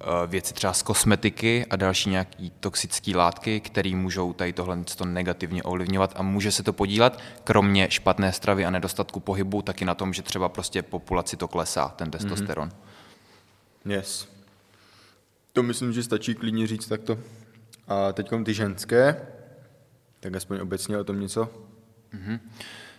[0.00, 5.04] Eh, věci třeba z kosmetiky a další nějaké toxické látky, které můžou tady tohle to
[5.04, 9.94] negativně ovlivňovat a může se to podílet, kromě špatné stravy a nedostatku pohybu, taky na
[9.94, 12.68] tom, že třeba prostě populaci to klesá, ten testosteron.
[12.68, 13.92] Mm-hmm.
[13.92, 14.28] Yes.
[15.56, 17.18] To myslím, že stačí klidně říct takto.
[17.88, 19.16] A teď ty ženské,
[20.20, 21.48] tak aspoň obecně o tom něco.
[22.14, 22.40] Mm-hmm.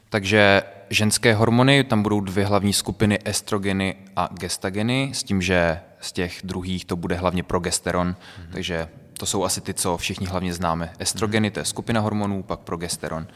[0.10, 6.12] Takže ženské hormony, tam budou dvě hlavní skupiny, estrogeny a gestageny, s tím, že z
[6.12, 8.52] těch druhých to bude hlavně progesteron, mm-hmm.
[8.52, 10.93] takže to jsou asi ty, co všichni hlavně známe.
[11.00, 13.28] Estrogeny, to je skupina hormonů, pak progesteron.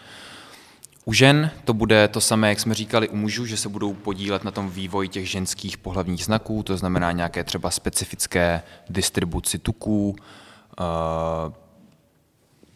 [1.05, 4.43] U žen to bude to samé, jak jsme říkali u mužů, že se budou podílet
[4.43, 11.53] na tom vývoji těch ženských pohlavních znaků, to znamená nějaké třeba specifické distribuci tuků, uh,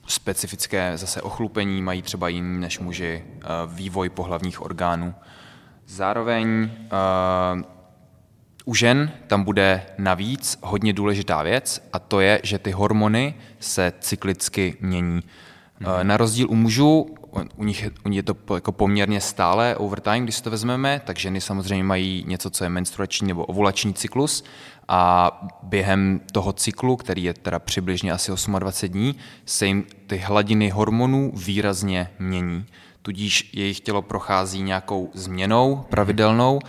[0.07, 5.13] specifické zase ochlupení, mají třeba jiný než muži uh, vývoj pohlavních orgánů.
[5.87, 7.61] Zároveň uh,
[8.65, 13.93] u žen tam bude navíc hodně důležitá věc a to je, že ty hormony se
[13.99, 15.21] cyklicky mění.
[16.03, 17.15] Na rozdíl u mužů,
[17.55, 21.01] u nich, u nich je to jako poměrně stále over time, když si to vezmeme,
[21.05, 24.43] tak ženy samozřejmě mají něco, co je menstruační nebo ovulační cyklus
[24.87, 25.31] a
[25.63, 31.31] během toho cyklu, který je teda přibližně asi 28 dní, se jim ty hladiny hormonů
[31.35, 32.65] výrazně mění.
[33.01, 36.59] Tudíž jejich tělo prochází nějakou změnou pravidelnou,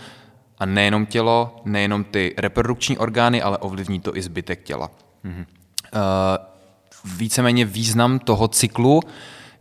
[0.59, 4.91] a nejenom tělo, nejenom ty reprodukční orgány, ale ovlivní to i zbytek těla.
[5.25, 5.45] Mm-hmm.
[5.93, 8.99] Uh, víceméně význam toho cyklu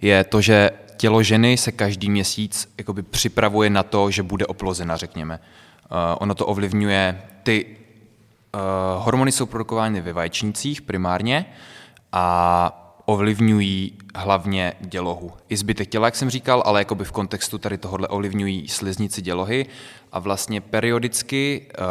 [0.02, 4.96] je to, že tělo ženy se každý měsíc jakoby připravuje na to, že bude oplozena,
[4.96, 5.38] řekněme.
[5.90, 11.46] Uh, ono to ovlivňuje ty uh, hormony jsou produkovány ve vaječnících primárně
[12.12, 15.32] a ovlivňují hlavně dělohu.
[15.48, 19.66] I zbytek těla, jak jsem říkal, ale jakoby v kontextu tady tohohle ovlivňují sliznici dělohy
[20.12, 21.84] a vlastně periodicky uh,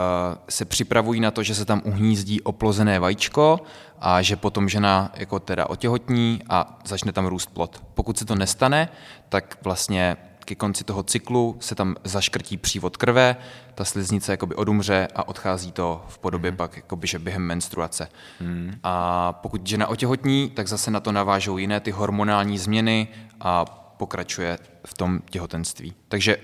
[0.50, 3.60] se připravují na to, že se tam uhnízdí oplozené vajíčko
[4.00, 7.84] a že potom žena jako teda otěhotní a začne tam růst plod.
[7.94, 8.90] Pokud se to nestane,
[9.30, 13.36] tak vlastně ke konci toho cyklu se tam zaškrtí přívod krve,
[13.76, 16.58] ta sliznice jakoby odumře a odchází to v podobě mm.
[16.58, 18.08] pak jakoby, že během menstruace.
[18.40, 18.74] Mm.
[18.84, 23.08] A pokud žena otěhotní, tak zase na to navážou jiné ty hormonální změny
[23.40, 23.66] a
[23.98, 25.94] pokračuje v tom těhotenství.
[26.08, 26.38] Takže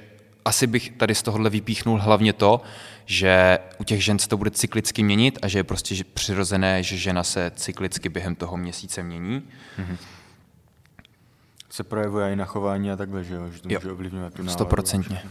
[0.46, 2.62] asi bych tady z tohohle vypíchnul hlavně to,
[3.06, 6.98] že u těch žen se to bude cyklicky měnit a že je prostě přirozené, že
[6.98, 9.44] žena se cyklicky během toho měsíce mění.
[9.80, 9.98] Mm-hmm
[11.72, 13.50] se projevuje i na chování a takhle, že, jo?
[13.50, 13.80] že to jo.
[13.80, 15.22] může ovlivňovat tu Stoprocentně.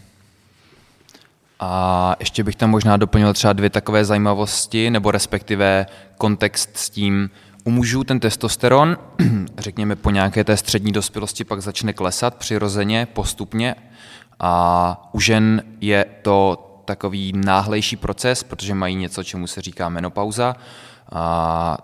[1.61, 5.87] A ještě bych tam možná doplnil třeba dvě takové zajímavosti, nebo respektive
[6.19, 7.31] kontext s tím,
[7.65, 8.97] u mužů ten testosteron,
[9.59, 13.75] řekněme po nějaké té střední dospělosti, pak začne klesat přirozeně, postupně.
[14.41, 20.57] A u žen je to takový náhlejší proces, protože mají něco, čemu se říká menopauza.
[21.13, 21.79] A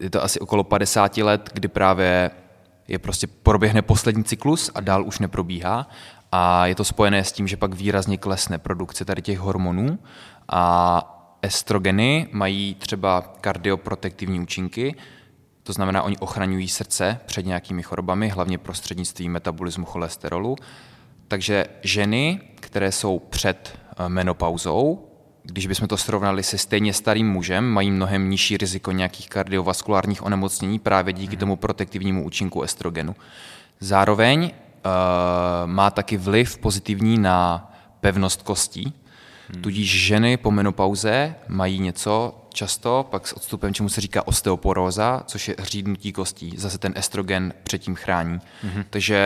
[0.00, 2.30] je to asi okolo 50 let, kdy právě
[2.88, 5.88] je prostě proběhne poslední cyklus a dál už neprobíhá
[6.32, 9.98] a je to spojené s tím, že pak výrazně klesne produkce tady těch hormonů
[10.48, 14.94] a estrogeny mají třeba kardioprotektivní účinky,
[15.62, 20.56] to znamená, oni ochraňují srdce před nějakými chorobami, hlavně prostřednictvím metabolismu cholesterolu.
[21.28, 25.07] Takže ženy, které jsou před menopauzou,
[25.52, 30.78] když bychom to srovnali se stejně starým mužem, mají mnohem nižší riziko nějakých kardiovaskulárních onemocnění
[30.78, 31.40] právě díky mhm.
[31.40, 33.16] tomu protektivnímu účinku estrogenu.
[33.80, 34.50] Zároveň uh,
[35.66, 38.92] má taky vliv pozitivní na pevnost kostí,
[39.52, 39.62] hmm.
[39.62, 45.48] tudíž ženy po menopauze mají něco často, pak s odstupem, čemu se říká osteoporóza, což
[45.48, 46.54] je hřídnutí kostí.
[46.56, 48.40] Zase ten estrogen předtím chrání.
[48.62, 48.84] Hmm.
[48.90, 49.20] Takže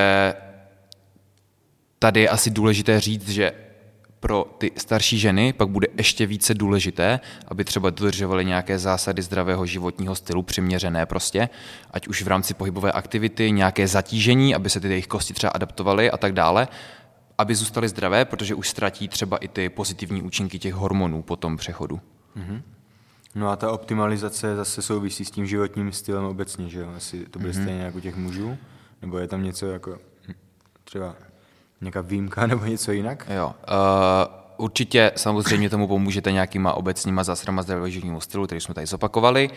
[1.98, 3.52] tady je asi důležité říct, že
[4.22, 9.66] pro ty starší ženy pak bude ještě více důležité, aby třeba dodržovaly nějaké zásady zdravého
[9.66, 11.48] životního stylu, přiměřené prostě,
[11.90, 16.10] ať už v rámci pohybové aktivity, nějaké zatížení, aby se ty jejich kosti třeba adaptovaly
[16.10, 16.68] a tak dále,
[17.38, 21.56] aby zůstaly zdravé, protože už ztratí třeba i ty pozitivní účinky těch hormonů po tom
[21.56, 22.00] přechodu.
[22.36, 22.62] Mm-hmm.
[23.34, 26.92] No a ta optimalizace zase souvisí s tím životním stylem obecně, že jo?
[26.96, 27.62] Asi to bude mm-hmm.
[27.62, 28.58] stejně jako těch mužů?
[29.02, 29.98] Nebo je tam něco jako
[30.84, 31.16] třeba
[31.82, 33.26] Nějaká výjimka nebo něco jinak?
[33.34, 33.46] Jo.
[33.46, 39.50] Uh, určitě samozřejmě tomu pomůžete nějakýma obecníma zásadama zdravého životního stylu, který jsme tady zopakovali.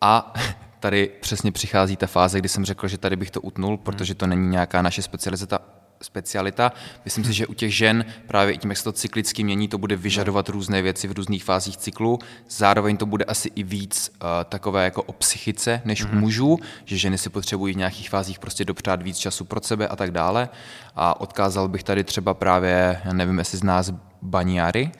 [0.00, 0.34] A
[0.80, 4.26] tady přesně přichází ta fáze, kdy jsem řekl, že tady bych to utnul, protože to
[4.26, 5.58] není nějaká naše specializace,
[6.02, 6.72] specialita.
[7.04, 9.78] Myslím si, že u těch žen právě i tím, jak se to cyklicky mění, to
[9.78, 12.18] bude vyžadovat různé věci v různých fázích cyklu.
[12.48, 16.16] Zároveň to bude asi i víc uh, takové jako o psychice než mm-hmm.
[16.16, 19.88] u mužů, že ženy si potřebují v nějakých fázích prostě dopřát víc času pro sebe
[19.88, 20.48] a tak dále.
[20.96, 24.92] A odkázal bych tady třeba právě, já nevím, jestli z nás Baniary,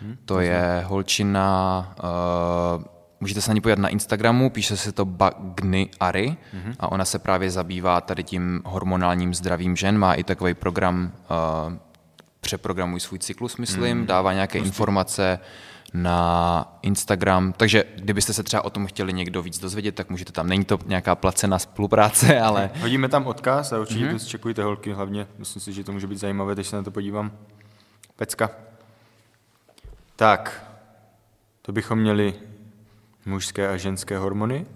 [0.00, 1.94] hmm, to je holčina,
[2.76, 6.74] uh, můžete se na ní podívat na Instagramu, píše se to Bagny Ari mm-hmm.
[6.80, 11.12] a ona se právě zabývá tady tím hormonálním zdravím žen, má i takový program
[11.66, 11.72] uh,
[12.40, 14.06] Přeprogramuj svůj cyklus, myslím, mm.
[14.06, 14.68] dává nějaké Pustý.
[14.68, 15.38] informace
[15.94, 20.48] na Instagram, takže kdybyste se třeba o tom chtěli někdo víc dozvědět, tak můžete tam,
[20.48, 22.70] není to nějaká placená spolupráce, ale...
[22.80, 24.18] Hodíme tam odkaz a určitě mm-hmm.
[24.18, 26.90] to čekujte holky hlavně, myslím si, že to může být zajímavé, když se na to
[26.90, 27.32] podívám.
[28.16, 28.50] Pecka.
[30.16, 30.66] Tak,
[31.62, 32.34] to bychom měli
[33.26, 34.66] mužské a ženské hormony.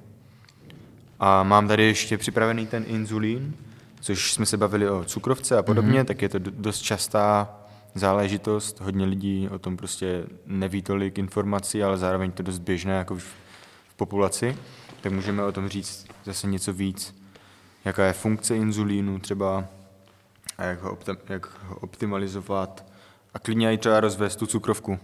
[1.20, 3.54] A mám tady ještě připravený ten inzulín,
[4.00, 6.04] což jsme se bavili o cukrovce a podobně, mm-hmm.
[6.04, 7.57] tak je to dost častá
[7.94, 8.80] záležitost.
[8.80, 13.24] Hodně lidí o tom prostě neví tolik informací, ale zároveň to dost běžné jako v,
[13.88, 14.57] v populaci.
[15.00, 17.14] Tak můžeme o tom říct zase něco víc.
[17.85, 19.64] Jaká je funkce inzulínu třeba
[20.59, 22.85] a jak ho, optim, jak ho optimalizovat.
[23.35, 24.98] A klidně i třeba rozvést tu cukrovku.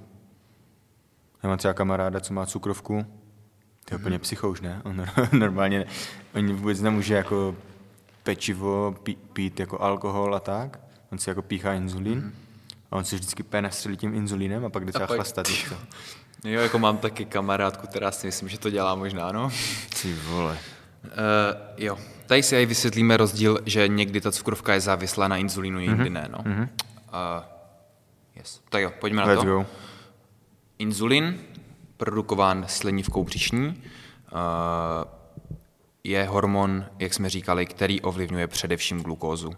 [1.42, 3.07] Já mám třeba kamaráda, co má cukrovku,
[3.90, 4.83] to je úplně psychouš, ne?
[4.85, 5.87] On normálně,
[6.35, 7.57] on vůbec nemůže jako
[8.22, 10.81] pečivo pít, pít jako alkohol a tak.
[11.12, 12.33] On si jako píchá inzulín mm.
[12.90, 15.48] a on si vždycky pé nastřelí tím inzulínem a pak jde třeba pak, chlastat.
[16.44, 19.50] Jo, jako mám taky kamarádku, která si myslím, že to dělá možná, no.
[20.03, 20.59] Ty vole.
[21.05, 21.09] Uh,
[21.76, 26.05] jo, tady si aj vysvětlíme rozdíl, že někdy ta cukrovka je závislá na inzulínu, jindy
[26.05, 26.12] mm-hmm.
[26.12, 26.38] ne, no.
[26.38, 26.62] Mm-hmm.
[26.62, 27.44] Uh,
[28.37, 28.61] yes.
[28.68, 29.48] Tak jo, pojďme Let's na to.
[29.48, 29.66] Go.
[30.79, 31.38] Inzulin
[32.00, 33.74] produkován slinivkou břišní.
[33.76, 34.32] Eh,
[36.04, 39.52] je hormon, jak jsme říkali, který ovlivňuje především glukózu.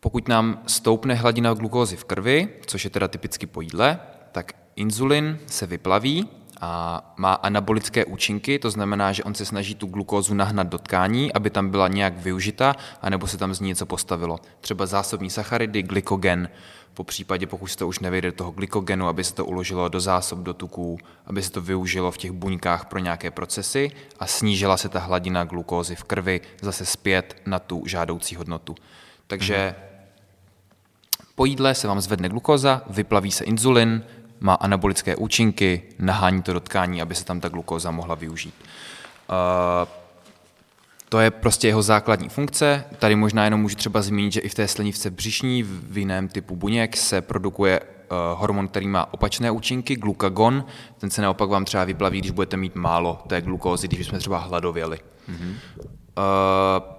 [0.00, 3.98] Pokud nám stoupne hladina glukózy v krvi, což je teda typicky po jídle,
[4.32, 6.28] tak inzulin se vyplaví
[6.60, 11.32] a má anabolické účinky, to znamená, že on se snaží tu glukózu nahnat do tkání,
[11.32, 14.38] aby tam byla nějak využita, anebo se tam z ní něco postavilo.
[14.60, 16.48] Třeba zásobní sacharidy, glykogen,
[16.94, 20.00] po případě, pokud se to už nevejde do toho glykogenu, aby se to uložilo do
[20.00, 24.76] zásob, do tuků, aby se to využilo v těch buňkách pro nějaké procesy a snížila
[24.76, 28.74] se ta hladina glukózy v krvi zase zpět na tu žádoucí hodnotu.
[29.26, 29.74] Takže
[31.34, 34.02] po jídle se vám zvedne glukóza, vyplaví se inzulin,
[34.40, 38.54] má anabolické účinky, nahání to do tkání, aby se tam ta glukóza mohla využít.
[39.28, 40.03] Uh,
[41.08, 42.84] to je prostě jeho základní funkce.
[42.98, 46.56] Tady možná jenom můžu třeba zmínit, že i v té slinivce břišní v jiném typu
[46.56, 50.64] buněk se produkuje uh, hormon, který má opačné účinky, glukagon.
[50.98, 54.38] Ten se naopak vám třeba vyplaví, když budete mít málo té glukózy, když jsme třeba
[54.38, 54.98] hladověli.
[55.28, 55.54] Mm-hmm.
[55.78, 56.94] Uh,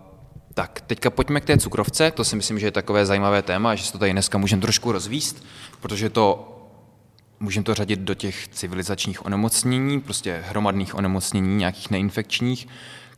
[0.53, 2.11] tak, teďka pojďme k té cukrovce.
[2.11, 4.91] To si myslím, že je takové zajímavé téma, že se to tady dneska můžeme trošku
[4.91, 5.45] rozvíst,
[5.81, 6.51] protože to
[7.39, 12.67] můžeme to řadit do těch civilizačních onemocnění, prostě hromadných onemocnění, nějakých neinfekčních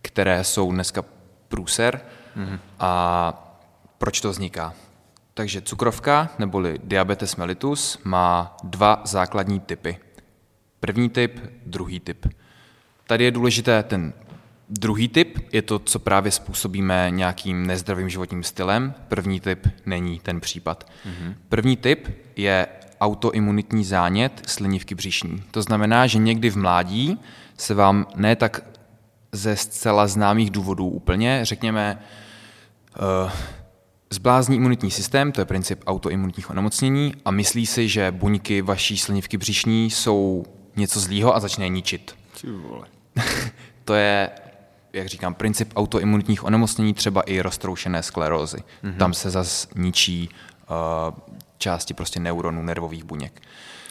[0.01, 1.03] které jsou dneska
[1.47, 2.01] průser.
[2.37, 2.59] Mm-hmm.
[2.79, 3.33] A
[3.97, 4.73] proč to vzniká?
[5.33, 9.97] Takže cukrovka, neboli diabetes mellitus, má dva základní typy.
[10.79, 12.27] První typ, druhý typ.
[13.07, 14.13] Tady je důležité ten
[14.69, 18.93] druhý typ, je to, co právě způsobíme nějakým nezdravým životním stylem.
[19.07, 20.89] První typ není ten případ.
[21.05, 21.35] Mm-hmm.
[21.49, 22.67] První typ je
[23.01, 25.43] autoimunitní zánět slinivky břišní.
[25.51, 27.19] To znamená, že někdy v mládí
[27.57, 28.76] se vám ne tak
[29.37, 31.99] ze zcela známých důvodů úplně, řekněme,
[33.23, 33.31] uh,
[34.09, 39.37] zblázní imunitní systém, to je princip autoimunitních onemocnění, a myslí si, že buňky vaší slinivky
[39.37, 40.45] břišní jsou
[40.75, 42.15] něco zlýho a začne je ničit.
[43.85, 44.29] to je,
[44.93, 48.57] jak říkám, princip autoimunitních onemocnění, třeba i roztroušené sklerózy.
[48.57, 48.97] Mm-hmm.
[48.97, 50.29] Tam se zase ničí
[51.57, 53.41] části prostě neuronů, nervových buněk.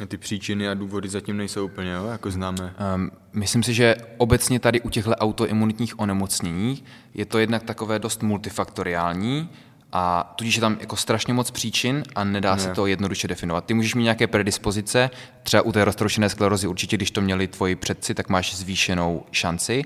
[0.02, 2.74] A ty příčiny a důvody zatím nejsou úplně, jo, jako známe.
[2.94, 6.84] Um, myslím si, že obecně tady u těchto autoimunitních onemocnění
[7.14, 9.48] je to jednak takové dost multifaktoriální,
[9.92, 12.62] a tudíž je tam jako strašně moc příčin a nedá ne.
[12.62, 13.64] se to jednoduše definovat.
[13.64, 15.10] Ty můžeš mít nějaké predispozice,
[15.42, 19.84] třeba u té roztroušené sklerozy určitě, když to měli tvoji předci, tak máš zvýšenou šanci,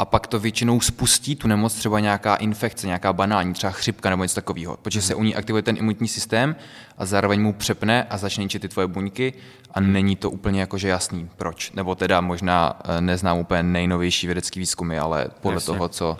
[0.00, 4.24] a pak to většinou spustí tu nemoc, třeba nějaká infekce, nějaká banální, třeba chřipka nebo
[4.24, 6.56] něco takového, protože se u ní aktivuje ten imunitní systém
[6.98, 9.32] a zároveň mu přepne a začne ničit ty tvoje buňky
[9.70, 11.72] a není to úplně jakože jasný, proč.
[11.72, 15.66] Nebo teda možná eh, neznám úplně nejnovější vědecký výzkumy, ale podle Jasně.
[15.66, 16.18] toho, co...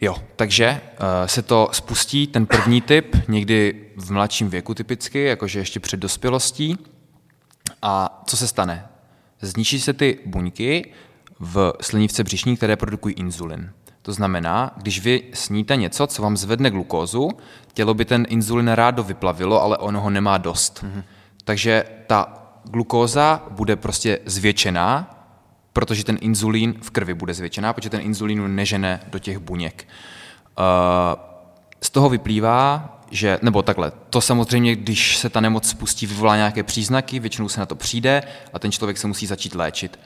[0.00, 5.58] Jo, takže uh, se to spustí, ten první typ, někdy v mladším věku typicky, jakože
[5.58, 6.78] ještě před dospělostí.
[7.82, 8.86] A co se stane?
[9.40, 10.92] Zničí se ty buňky,
[11.40, 13.72] v slinivce břišní, které produkují inzulin.
[14.02, 17.30] To znamená, když vy sníte něco, co vám zvedne glukózu,
[17.74, 20.84] tělo by ten inzulin rádo vyplavilo, ale ono ho nemá dost.
[20.84, 21.02] Mm-hmm.
[21.44, 22.32] Takže ta
[22.64, 25.14] glukóza bude prostě zvětšená,
[25.72, 29.88] protože ten inzulín v krvi bude zvětšená, protože ten inzulín nežene do těch buněk.
[30.58, 30.64] Uh,
[31.82, 36.62] z toho vyplývá, že, nebo takhle, to samozřejmě, když se ta nemoc spustí, vyvolá nějaké
[36.62, 38.22] příznaky, většinou se na to přijde
[38.52, 39.98] a ten člověk se musí začít léčit.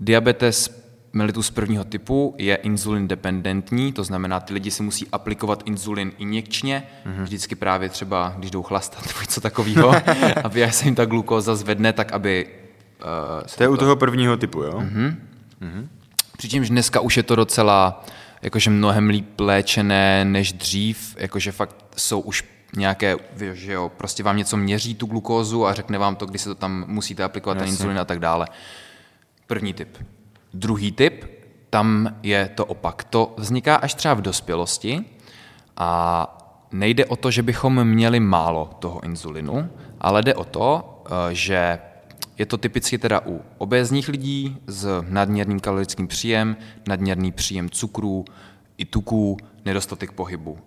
[0.00, 6.12] Diabetes mellitus prvního typu je insulin dependentní, to znamená, ty lidi si musí aplikovat insulin
[6.18, 7.22] injekčně, mm-hmm.
[7.22, 9.92] vždycky právě třeba, když jdou chlastat nebo něco takového,
[10.44, 12.46] aby se jim ta glukóza zvedne, tak aby...
[13.40, 14.72] Uh, to je u toho prvního typu, jo?
[14.72, 15.16] Mm-hmm.
[15.62, 15.86] Mm-hmm.
[16.36, 18.04] Přičemž dneska už je to docela
[18.42, 22.44] jakože mnohem líp léčené než dřív, jakože fakt jsou už
[22.76, 23.16] nějaké,
[23.52, 26.54] že jo, prostě vám něco měří tu glukózu a řekne vám to, kdy se to
[26.54, 27.66] tam musíte aplikovat Jasně.
[27.66, 28.46] ten insulin a tak dále.
[29.48, 29.98] První typ.
[30.54, 31.24] Druhý typ,
[31.70, 33.04] tam je to opak.
[33.04, 35.04] To vzniká až třeba v dospělosti
[35.76, 36.38] a
[36.72, 39.70] nejde o to, že bychom měli málo toho inzulinu,
[40.00, 41.78] ale jde o to, eh, že
[42.38, 46.56] je to typicky teda u obézních lidí s nadměrným kalorickým příjem,
[46.88, 48.24] nadměrný příjem cukrů
[48.78, 50.58] i tuků, nedostatek pohybu.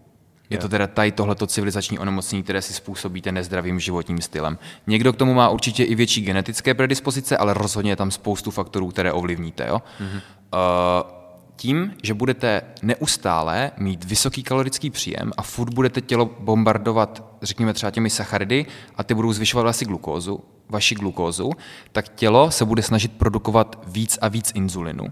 [0.51, 4.57] Je to teda tady tohleto civilizační onemocnění, které si způsobíte nezdravým životním stylem.
[4.87, 8.87] Někdo k tomu má určitě i větší genetické predispozice, ale rozhodně je tam spoustu faktorů,
[8.87, 9.65] které ovlivníte.
[9.67, 9.81] Jo?
[9.99, 10.21] Mm-hmm.
[10.53, 11.21] Uh,
[11.55, 17.91] tím, že budete neustále mít vysoký kalorický příjem a furt budete tělo bombardovat, řekněme třeba
[17.91, 20.39] těmi sacharidy a ty budou zvyšovat asi glukózu,
[20.69, 21.51] vaši glukózu,
[21.91, 25.03] tak tělo se bude snažit produkovat víc a víc inzulinu.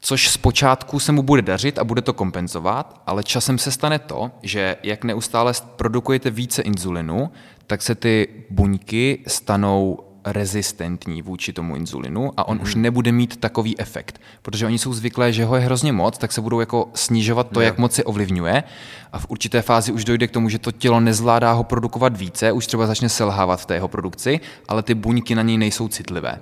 [0.00, 4.30] Což zpočátku se mu bude dařit a bude to kompenzovat, ale časem se stane to,
[4.42, 7.30] že jak neustále produkujete více inzulinu,
[7.66, 12.62] tak se ty buňky stanou rezistentní vůči tomu inzulinu a on mm-hmm.
[12.62, 16.32] už nebude mít takový efekt, protože oni jsou zvyklé, že ho je hrozně moc, tak
[16.32, 17.72] se budou jako snižovat to, yeah.
[17.72, 18.64] jak moc se ovlivňuje
[19.12, 22.52] a v určité fázi už dojde k tomu, že to tělo nezvládá ho produkovat více,
[22.52, 26.38] už třeba začne selhávat v té jeho produkci, ale ty buňky na něj nejsou citlivé.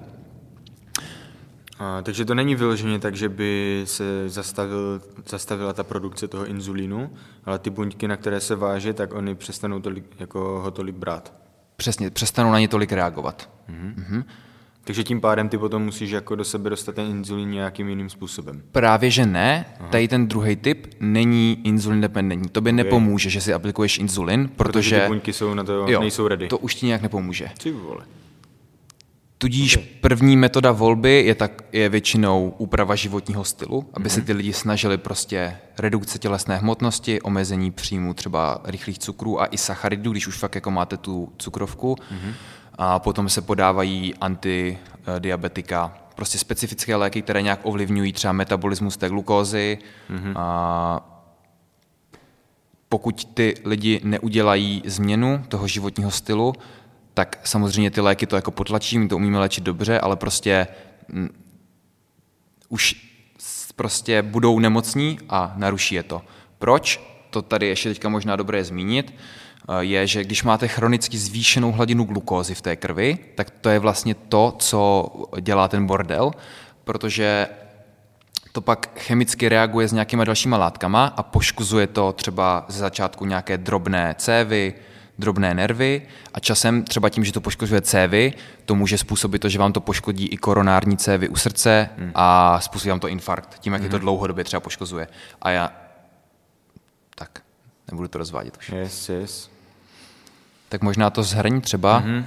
[1.79, 7.11] A, takže to není vyloženě tak, že by se zastavil, zastavila ta produkce toho inzulínu,
[7.45, 11.33] ale ty buňky, na které se váže, tak oni přestanou tolik, jako ho tolik brát.
[11.77, 13.51] Přesně, přestanou na ně tolik reagovat.
[13.70, 13.95] Mm-hmm.
[13.95, 14.24] Mm-hmm.
[14.85, 18.62] Takže tím pádem ty potom musíš jako do sebe dostat ten inzulín nějakým jiným způsobem.
[18.72, 19.66] Právě, že ne.
[19.81, 19.89] Aha.
[19.89, 22.49] Tady ten druhý typ není inzulin dependentní.
[22.49, 22.77] To by okay.
[22.77, 24.91] nepomůže, že si aplikuješ inzulin, protože...
[24.91, 26.49] protože ty buňky jsou na to, jo, nejsou ready.
[26.49, 27.49] To už ti nějak nepomůže.
[27.62, 28.05] Ty vole.
[29.39, 29.89] Tudíž okay.
[30.01, 34.26] první metoda volby je, tak, je většinou úprava životního stylu, aby se mhm.
[34.26, 40.11] ty lidi snažili prostě redukce tělesné hmotnosti, omezení příjmu třeba rychlých cukrů a i sacharidů,
[40.12, 41.95] když už fakt jako máte tu cukrovku.
[41.95, 42.32] Mm-hmm.
[42.78, 49.78] A potom se podávají antidiabetika, prostě specifické léky, které nějak ovlivňují třeba metabolismus té glukózy.
[50.11, 50.32] Mm-hmm.
[50.37, 51.12] A
[52.89, 56.53] pokud ty lidi neudělají změnu toho životního stylu,
[57.17, 60.67] tak samozřejmě ty léky to jako potlačí, my to umíme léčit dobře, ale prostě
[61.09, 61.29] m, mm,
[62.69, 62.97] už
[63.77, 66.23] prostě budou nemocní a naruší je to.
[66.59, 67.01] Proč?
[67.31, 72.05] To tady ještě teďka možná dobré zmínit, eh, je, že když máte chronicky zvýšenou hladinu
[72.05, 75.11] glukózy v té krvi, tak to je vlastně to, co
[75.41, 76.31] dělá ten bordel,
[76.85, 77.49] protože
[78.53, 83.59] to pak chemicky reaguje s nějakýma dalšíma látkama a poškozuje to třeba ze začátku nějaké
[83.59, 84.75] drobné cévy,
[85.19, 86.03] drobné nervy
[86.35, 88.33] a časem třeba tím, že to poškozuje cévy,
[88.64, 92.11] to může způsobit to, že vám to poškodí i koronární cévy u srdce hmm.
[92.14, 93.87] a způsobí vám to infarkt, tím, jak hmm.
[93.87, 94.01] je to hmm.
[94.01, 95.09] dlouhodobě třeba poškozuje.
[95.43, 95.73] A já...
[97.14, 97.43] Tak,
[97.91, 98.69] nebudu to rozvádět už.
[98.69, 99.51] Yes, yes.
[100.69, 102.03] Tak možná to zhrň třeba.
[102.03, 102.25] Mm-hmm.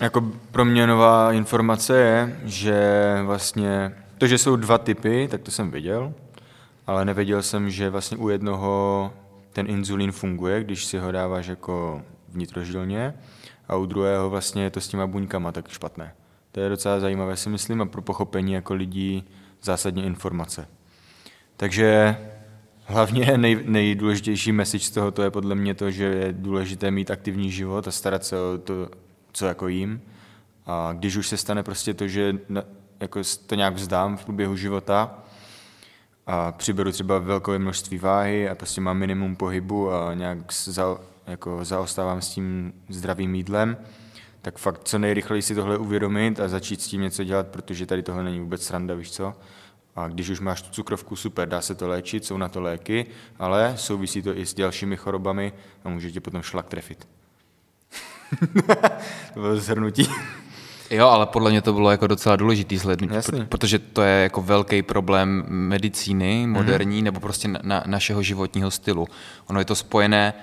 [0.00, 0.20] Jako
[0.50, 2.82] pro mě nová informace je, že
[3.24, 6.14] vlastně to, že jsou dva typy, tak to jsem viděl,
[6.86, 9.12] ale nevěděl jsem, že vlastně u jednoho
[9.52, 13.14] ten inzulín funguje, když si ho dáváš jako vnitrožilně
[13.68, 16.14] a u druhého vlastně je to s těma buňkama tak špatné.
[16.52, 19.24] To je docela zajímavé, si myslím, a pro pochopení jako lidí
[19.62, 20.68] zásadně informace.
[21.56, 22.16] Takže
[22.84, 27.50] hlavně nej, nejdůležitější message z tohoto je podle mě to, že je důležité mít aktivní
[27.50, 28.88] život a starat se o to,
[29.32, 30.02] co jako jím.
[30.66, 32.38] A když už se stane prostě to, že
[33.00, 35.18] jako to nějak vzdám v průběhu života,
[36.30, 41.64] a přiberu třeba velké množství váhy a prostě mám minimum pohybu a nějak za, jako
[41.64, 43.76] zaostávám s tím zdravým jídlem,
[44.42, 48.02] tak fakt co nejrychleji si tohle uvědomit a začít s tím něco dělat, protože tady
[48.02, 49.34] tohle není vůbec sranda, víš co?
[49.96, 53.06] A když už máš tu cukrovku, super, dá se to léčit, jsou na to léky,
[53.38, 55.52] ale souvisí to i s dalšími chorobami
[55.84, 57.08] a může tě potom šlak trefit.
[59.34, 60.08] to bylo zhrnutí.
[60.90, 63.46] Jo, ale podle mě to bylo jako docela důležitý zhlednutí, Jasný.
[63.46, 69.06] protože to je jako velký problém medicíny moderní nebo prostě na, na, našeho životního stylu.
[69.46, 70.34] Ono je to spojené,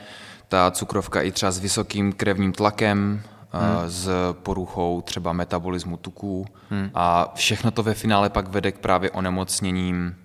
[0.48, 3.22] ta cukrovka i třeba s vysokým krevním tlakem,
[3.52, 3.89] hmm.
[3.89, 6.89] s poruchou třeba metabolismu tuků hmm.
[6.93, 10.16] a všechno to ve finále pak vede k právě onemocněním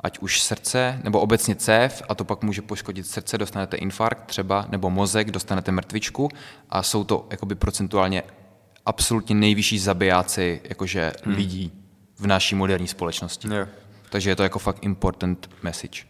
[0.00, 4.66] ať už srdce, nebo obecně cév, a to pak může poškodit srdce, dostanete infarkt třeba,
[4.68, 6.28] nebo mozek, dostanete mrtvičku
[6.70, 8.22] a jsou to jakoby procentuálně
[8.88, 11.34] absolutně nejvyšší zabijáci jakože hmm.
[11.34, 11.72] lidí
[12.18, 13.48] v naší moderní společnosti.
[13.48, 13.66] Jo.
[14.10, 16.02] Takže je to jako fakt important message.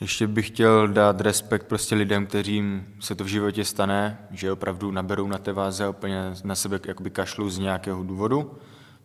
[0.00, 4.90] Ještě bych chtěl dát respekt prostě lidem, kterým se to v životě stane, že opravdu
[4.90, 8.58] naberou na té váze a úplně na sebe jakoby kašlou z nějakého důvodu,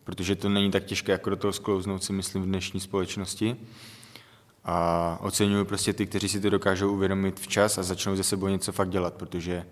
[0.04, 3.56] protože to není tak těžké, jako do toho sklouznout si myslím v dnešní společnosti.
[4.64, 8.72] A oceňuji prostě ty, kteří si to dokážou uvědomit včas a začnou ze sebou něco
[8.72, 9.64] fakt dělat, protože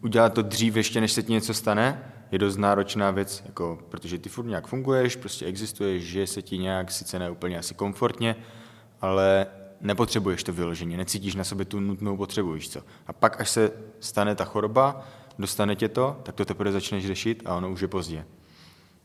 [0.00, 4.18] udělat to dřív, ještě než se ti něco stane, je dost náročná věc, jako, protože
[4.18, 8.36] ty furt nějak funguješ, prostě existuješ, že se ti nějak, sice ne úplně asi komfortně,
[9.00, 9.46] ale
[9.80, 12.80] nepotřebuješ to vyložení, necítíš na sobě tu nutnou potřebu, víš co.
[13.06, 15.06] A pak, až se stane ta choroba,
[15.38, 18.24] dostane tě to, tak to teprve začneš řešit a ono už je pozdě.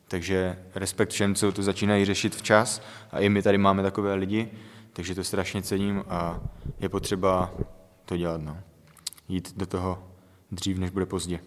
[0.07, 4.51] Takže respekt všem, co to začínají řešit včas a i my tady máme takové lidi,
[4.93, 6.39] takže to strašně cením a
[6.79, 7.53] je potřeba
[8.05, 8.57] to dělat, no.
[9.27, 10.10] Jít do toho
[10.51, 11.39] dřív, než bude pozdě.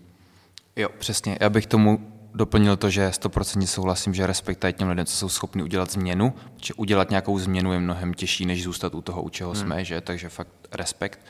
[0.76, 1.38] Jo, přesně.
[1.40, 5.28] Já bych tomu doplnil to, že 100% souhlasím, že respekt tady těm lidem, co jsou
[5.28, 9.28] schopni udělat změnu, že udělat nějakou změnu je mnohem těžší, než zůstat u toho, u
[9.28, 9.60] čeho hmm.
[9.60, 10.00] jsme, že?
[10.00, 11.20] takže fakt respekt.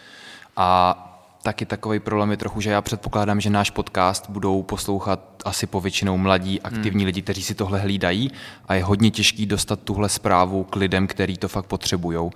[0.57, 1.11] A
[1.43, 6.19] taky takový problém je trochu, že já předpokládám, že náš podcast budou poslouchat asi povětšinou
[6.19, 7.07] mladí, aktivní hmm.
[7.07, 8.31] lidi, kteří si tohle hlídají
[8.69, 12.31] a je hodně těžký dostat tuhle zprávu k lidem, kteří to fakt potřebují.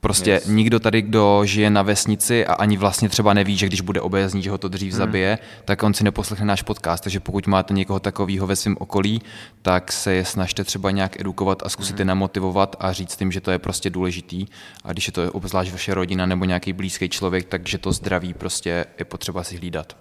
[0.00, 0.46] Prostě yes.
[0.46, 4.42] nikdo tady, kdo žije na vesnici a ani vlastně třeba neví, že když bude obézní,
[4.42, 4.98] že ho to dřív hmm.
[4.98, 7.02] zabije, tak on si neposlechne náš podcast.
[7.02, 9.22] Takže pokud máte někoho takového ve svém okolí,
[9.62, 12.00] tak se je snažte třeba nějak edukovat a zkusit hmm.
[12.00, 14.46] je namotivovat a říct jim, že to je prostě důležitý.
[14.84, 18.86] A když je to obzvlášť vaše rodina nebo nějaký blízký člověk, takže to zdraví prostě
[18.98, 19.96] je potřeba si hlídat.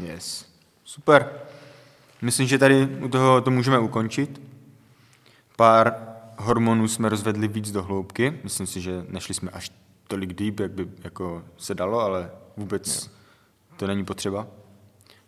[0.00, 0.44] Yes.
[0.84, 1.30] Super.
[2.22, 4.40] Myslím, že tady u toho to můžeme ukončit.
[5.56, 8.40] Pár hormonů jsme rozvedli víc do hloubky.
[8.44, 9.70] Myslím si, že nešli jsme až
[10.08, 13.12] tolik deep, jak by jako se dalo, ale vůbec jo.
[13.76, 14.46] to není potřeba.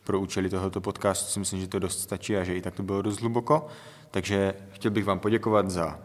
[0.05, 2.83] Pro účely tohoto podcastu si myslím, že to dost stačí a že i tak to
[2.83, 3.67] bylo dost hluboko.
[4.11, 5.99] Takže chtěl bych vám poděkovat za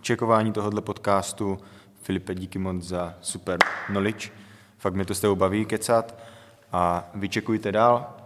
[0.00, 1.58] čekování tohoto podcastu.
[2.02, 4.30] Filipe, díky moc za super knowledge.
[4.78, 6.18] Fakt mě to s tebou baví kecat.
[6.72, 8.16] A vyčekujte dál.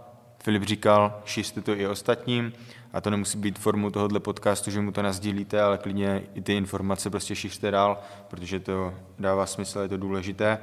[0.43, 2.53] Filip říkal, šiřte to i ostatním
[2.95, 6.53] a to nemusí být formou tohohle podcastu, že mu to nazdílíte, ale klidně i ty
[6.53, 10.57] informace prostě šiřte dál, protože to dává smysl, je to důležité.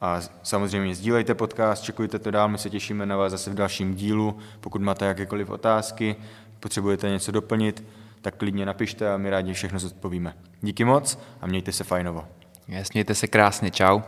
[0.00, 3.94] A samozřejmě sdílejte podcast, čekujte to dál, my se těšíme na vás zase v dalším
[3.94, 4.38] dílu.
[4.60, 6.16] Pokud máte jakékoliv otázky,
[6.60, 7.84] potřebujete něco doplnit,
[8.20, 10.34] tak klidně napište a my rádi všechno zodpovíme.
[10.60, 12.24] Díky moc a mějte se fajnovo.
[12.68, 14.00] Yes, mějte se krásně, čau.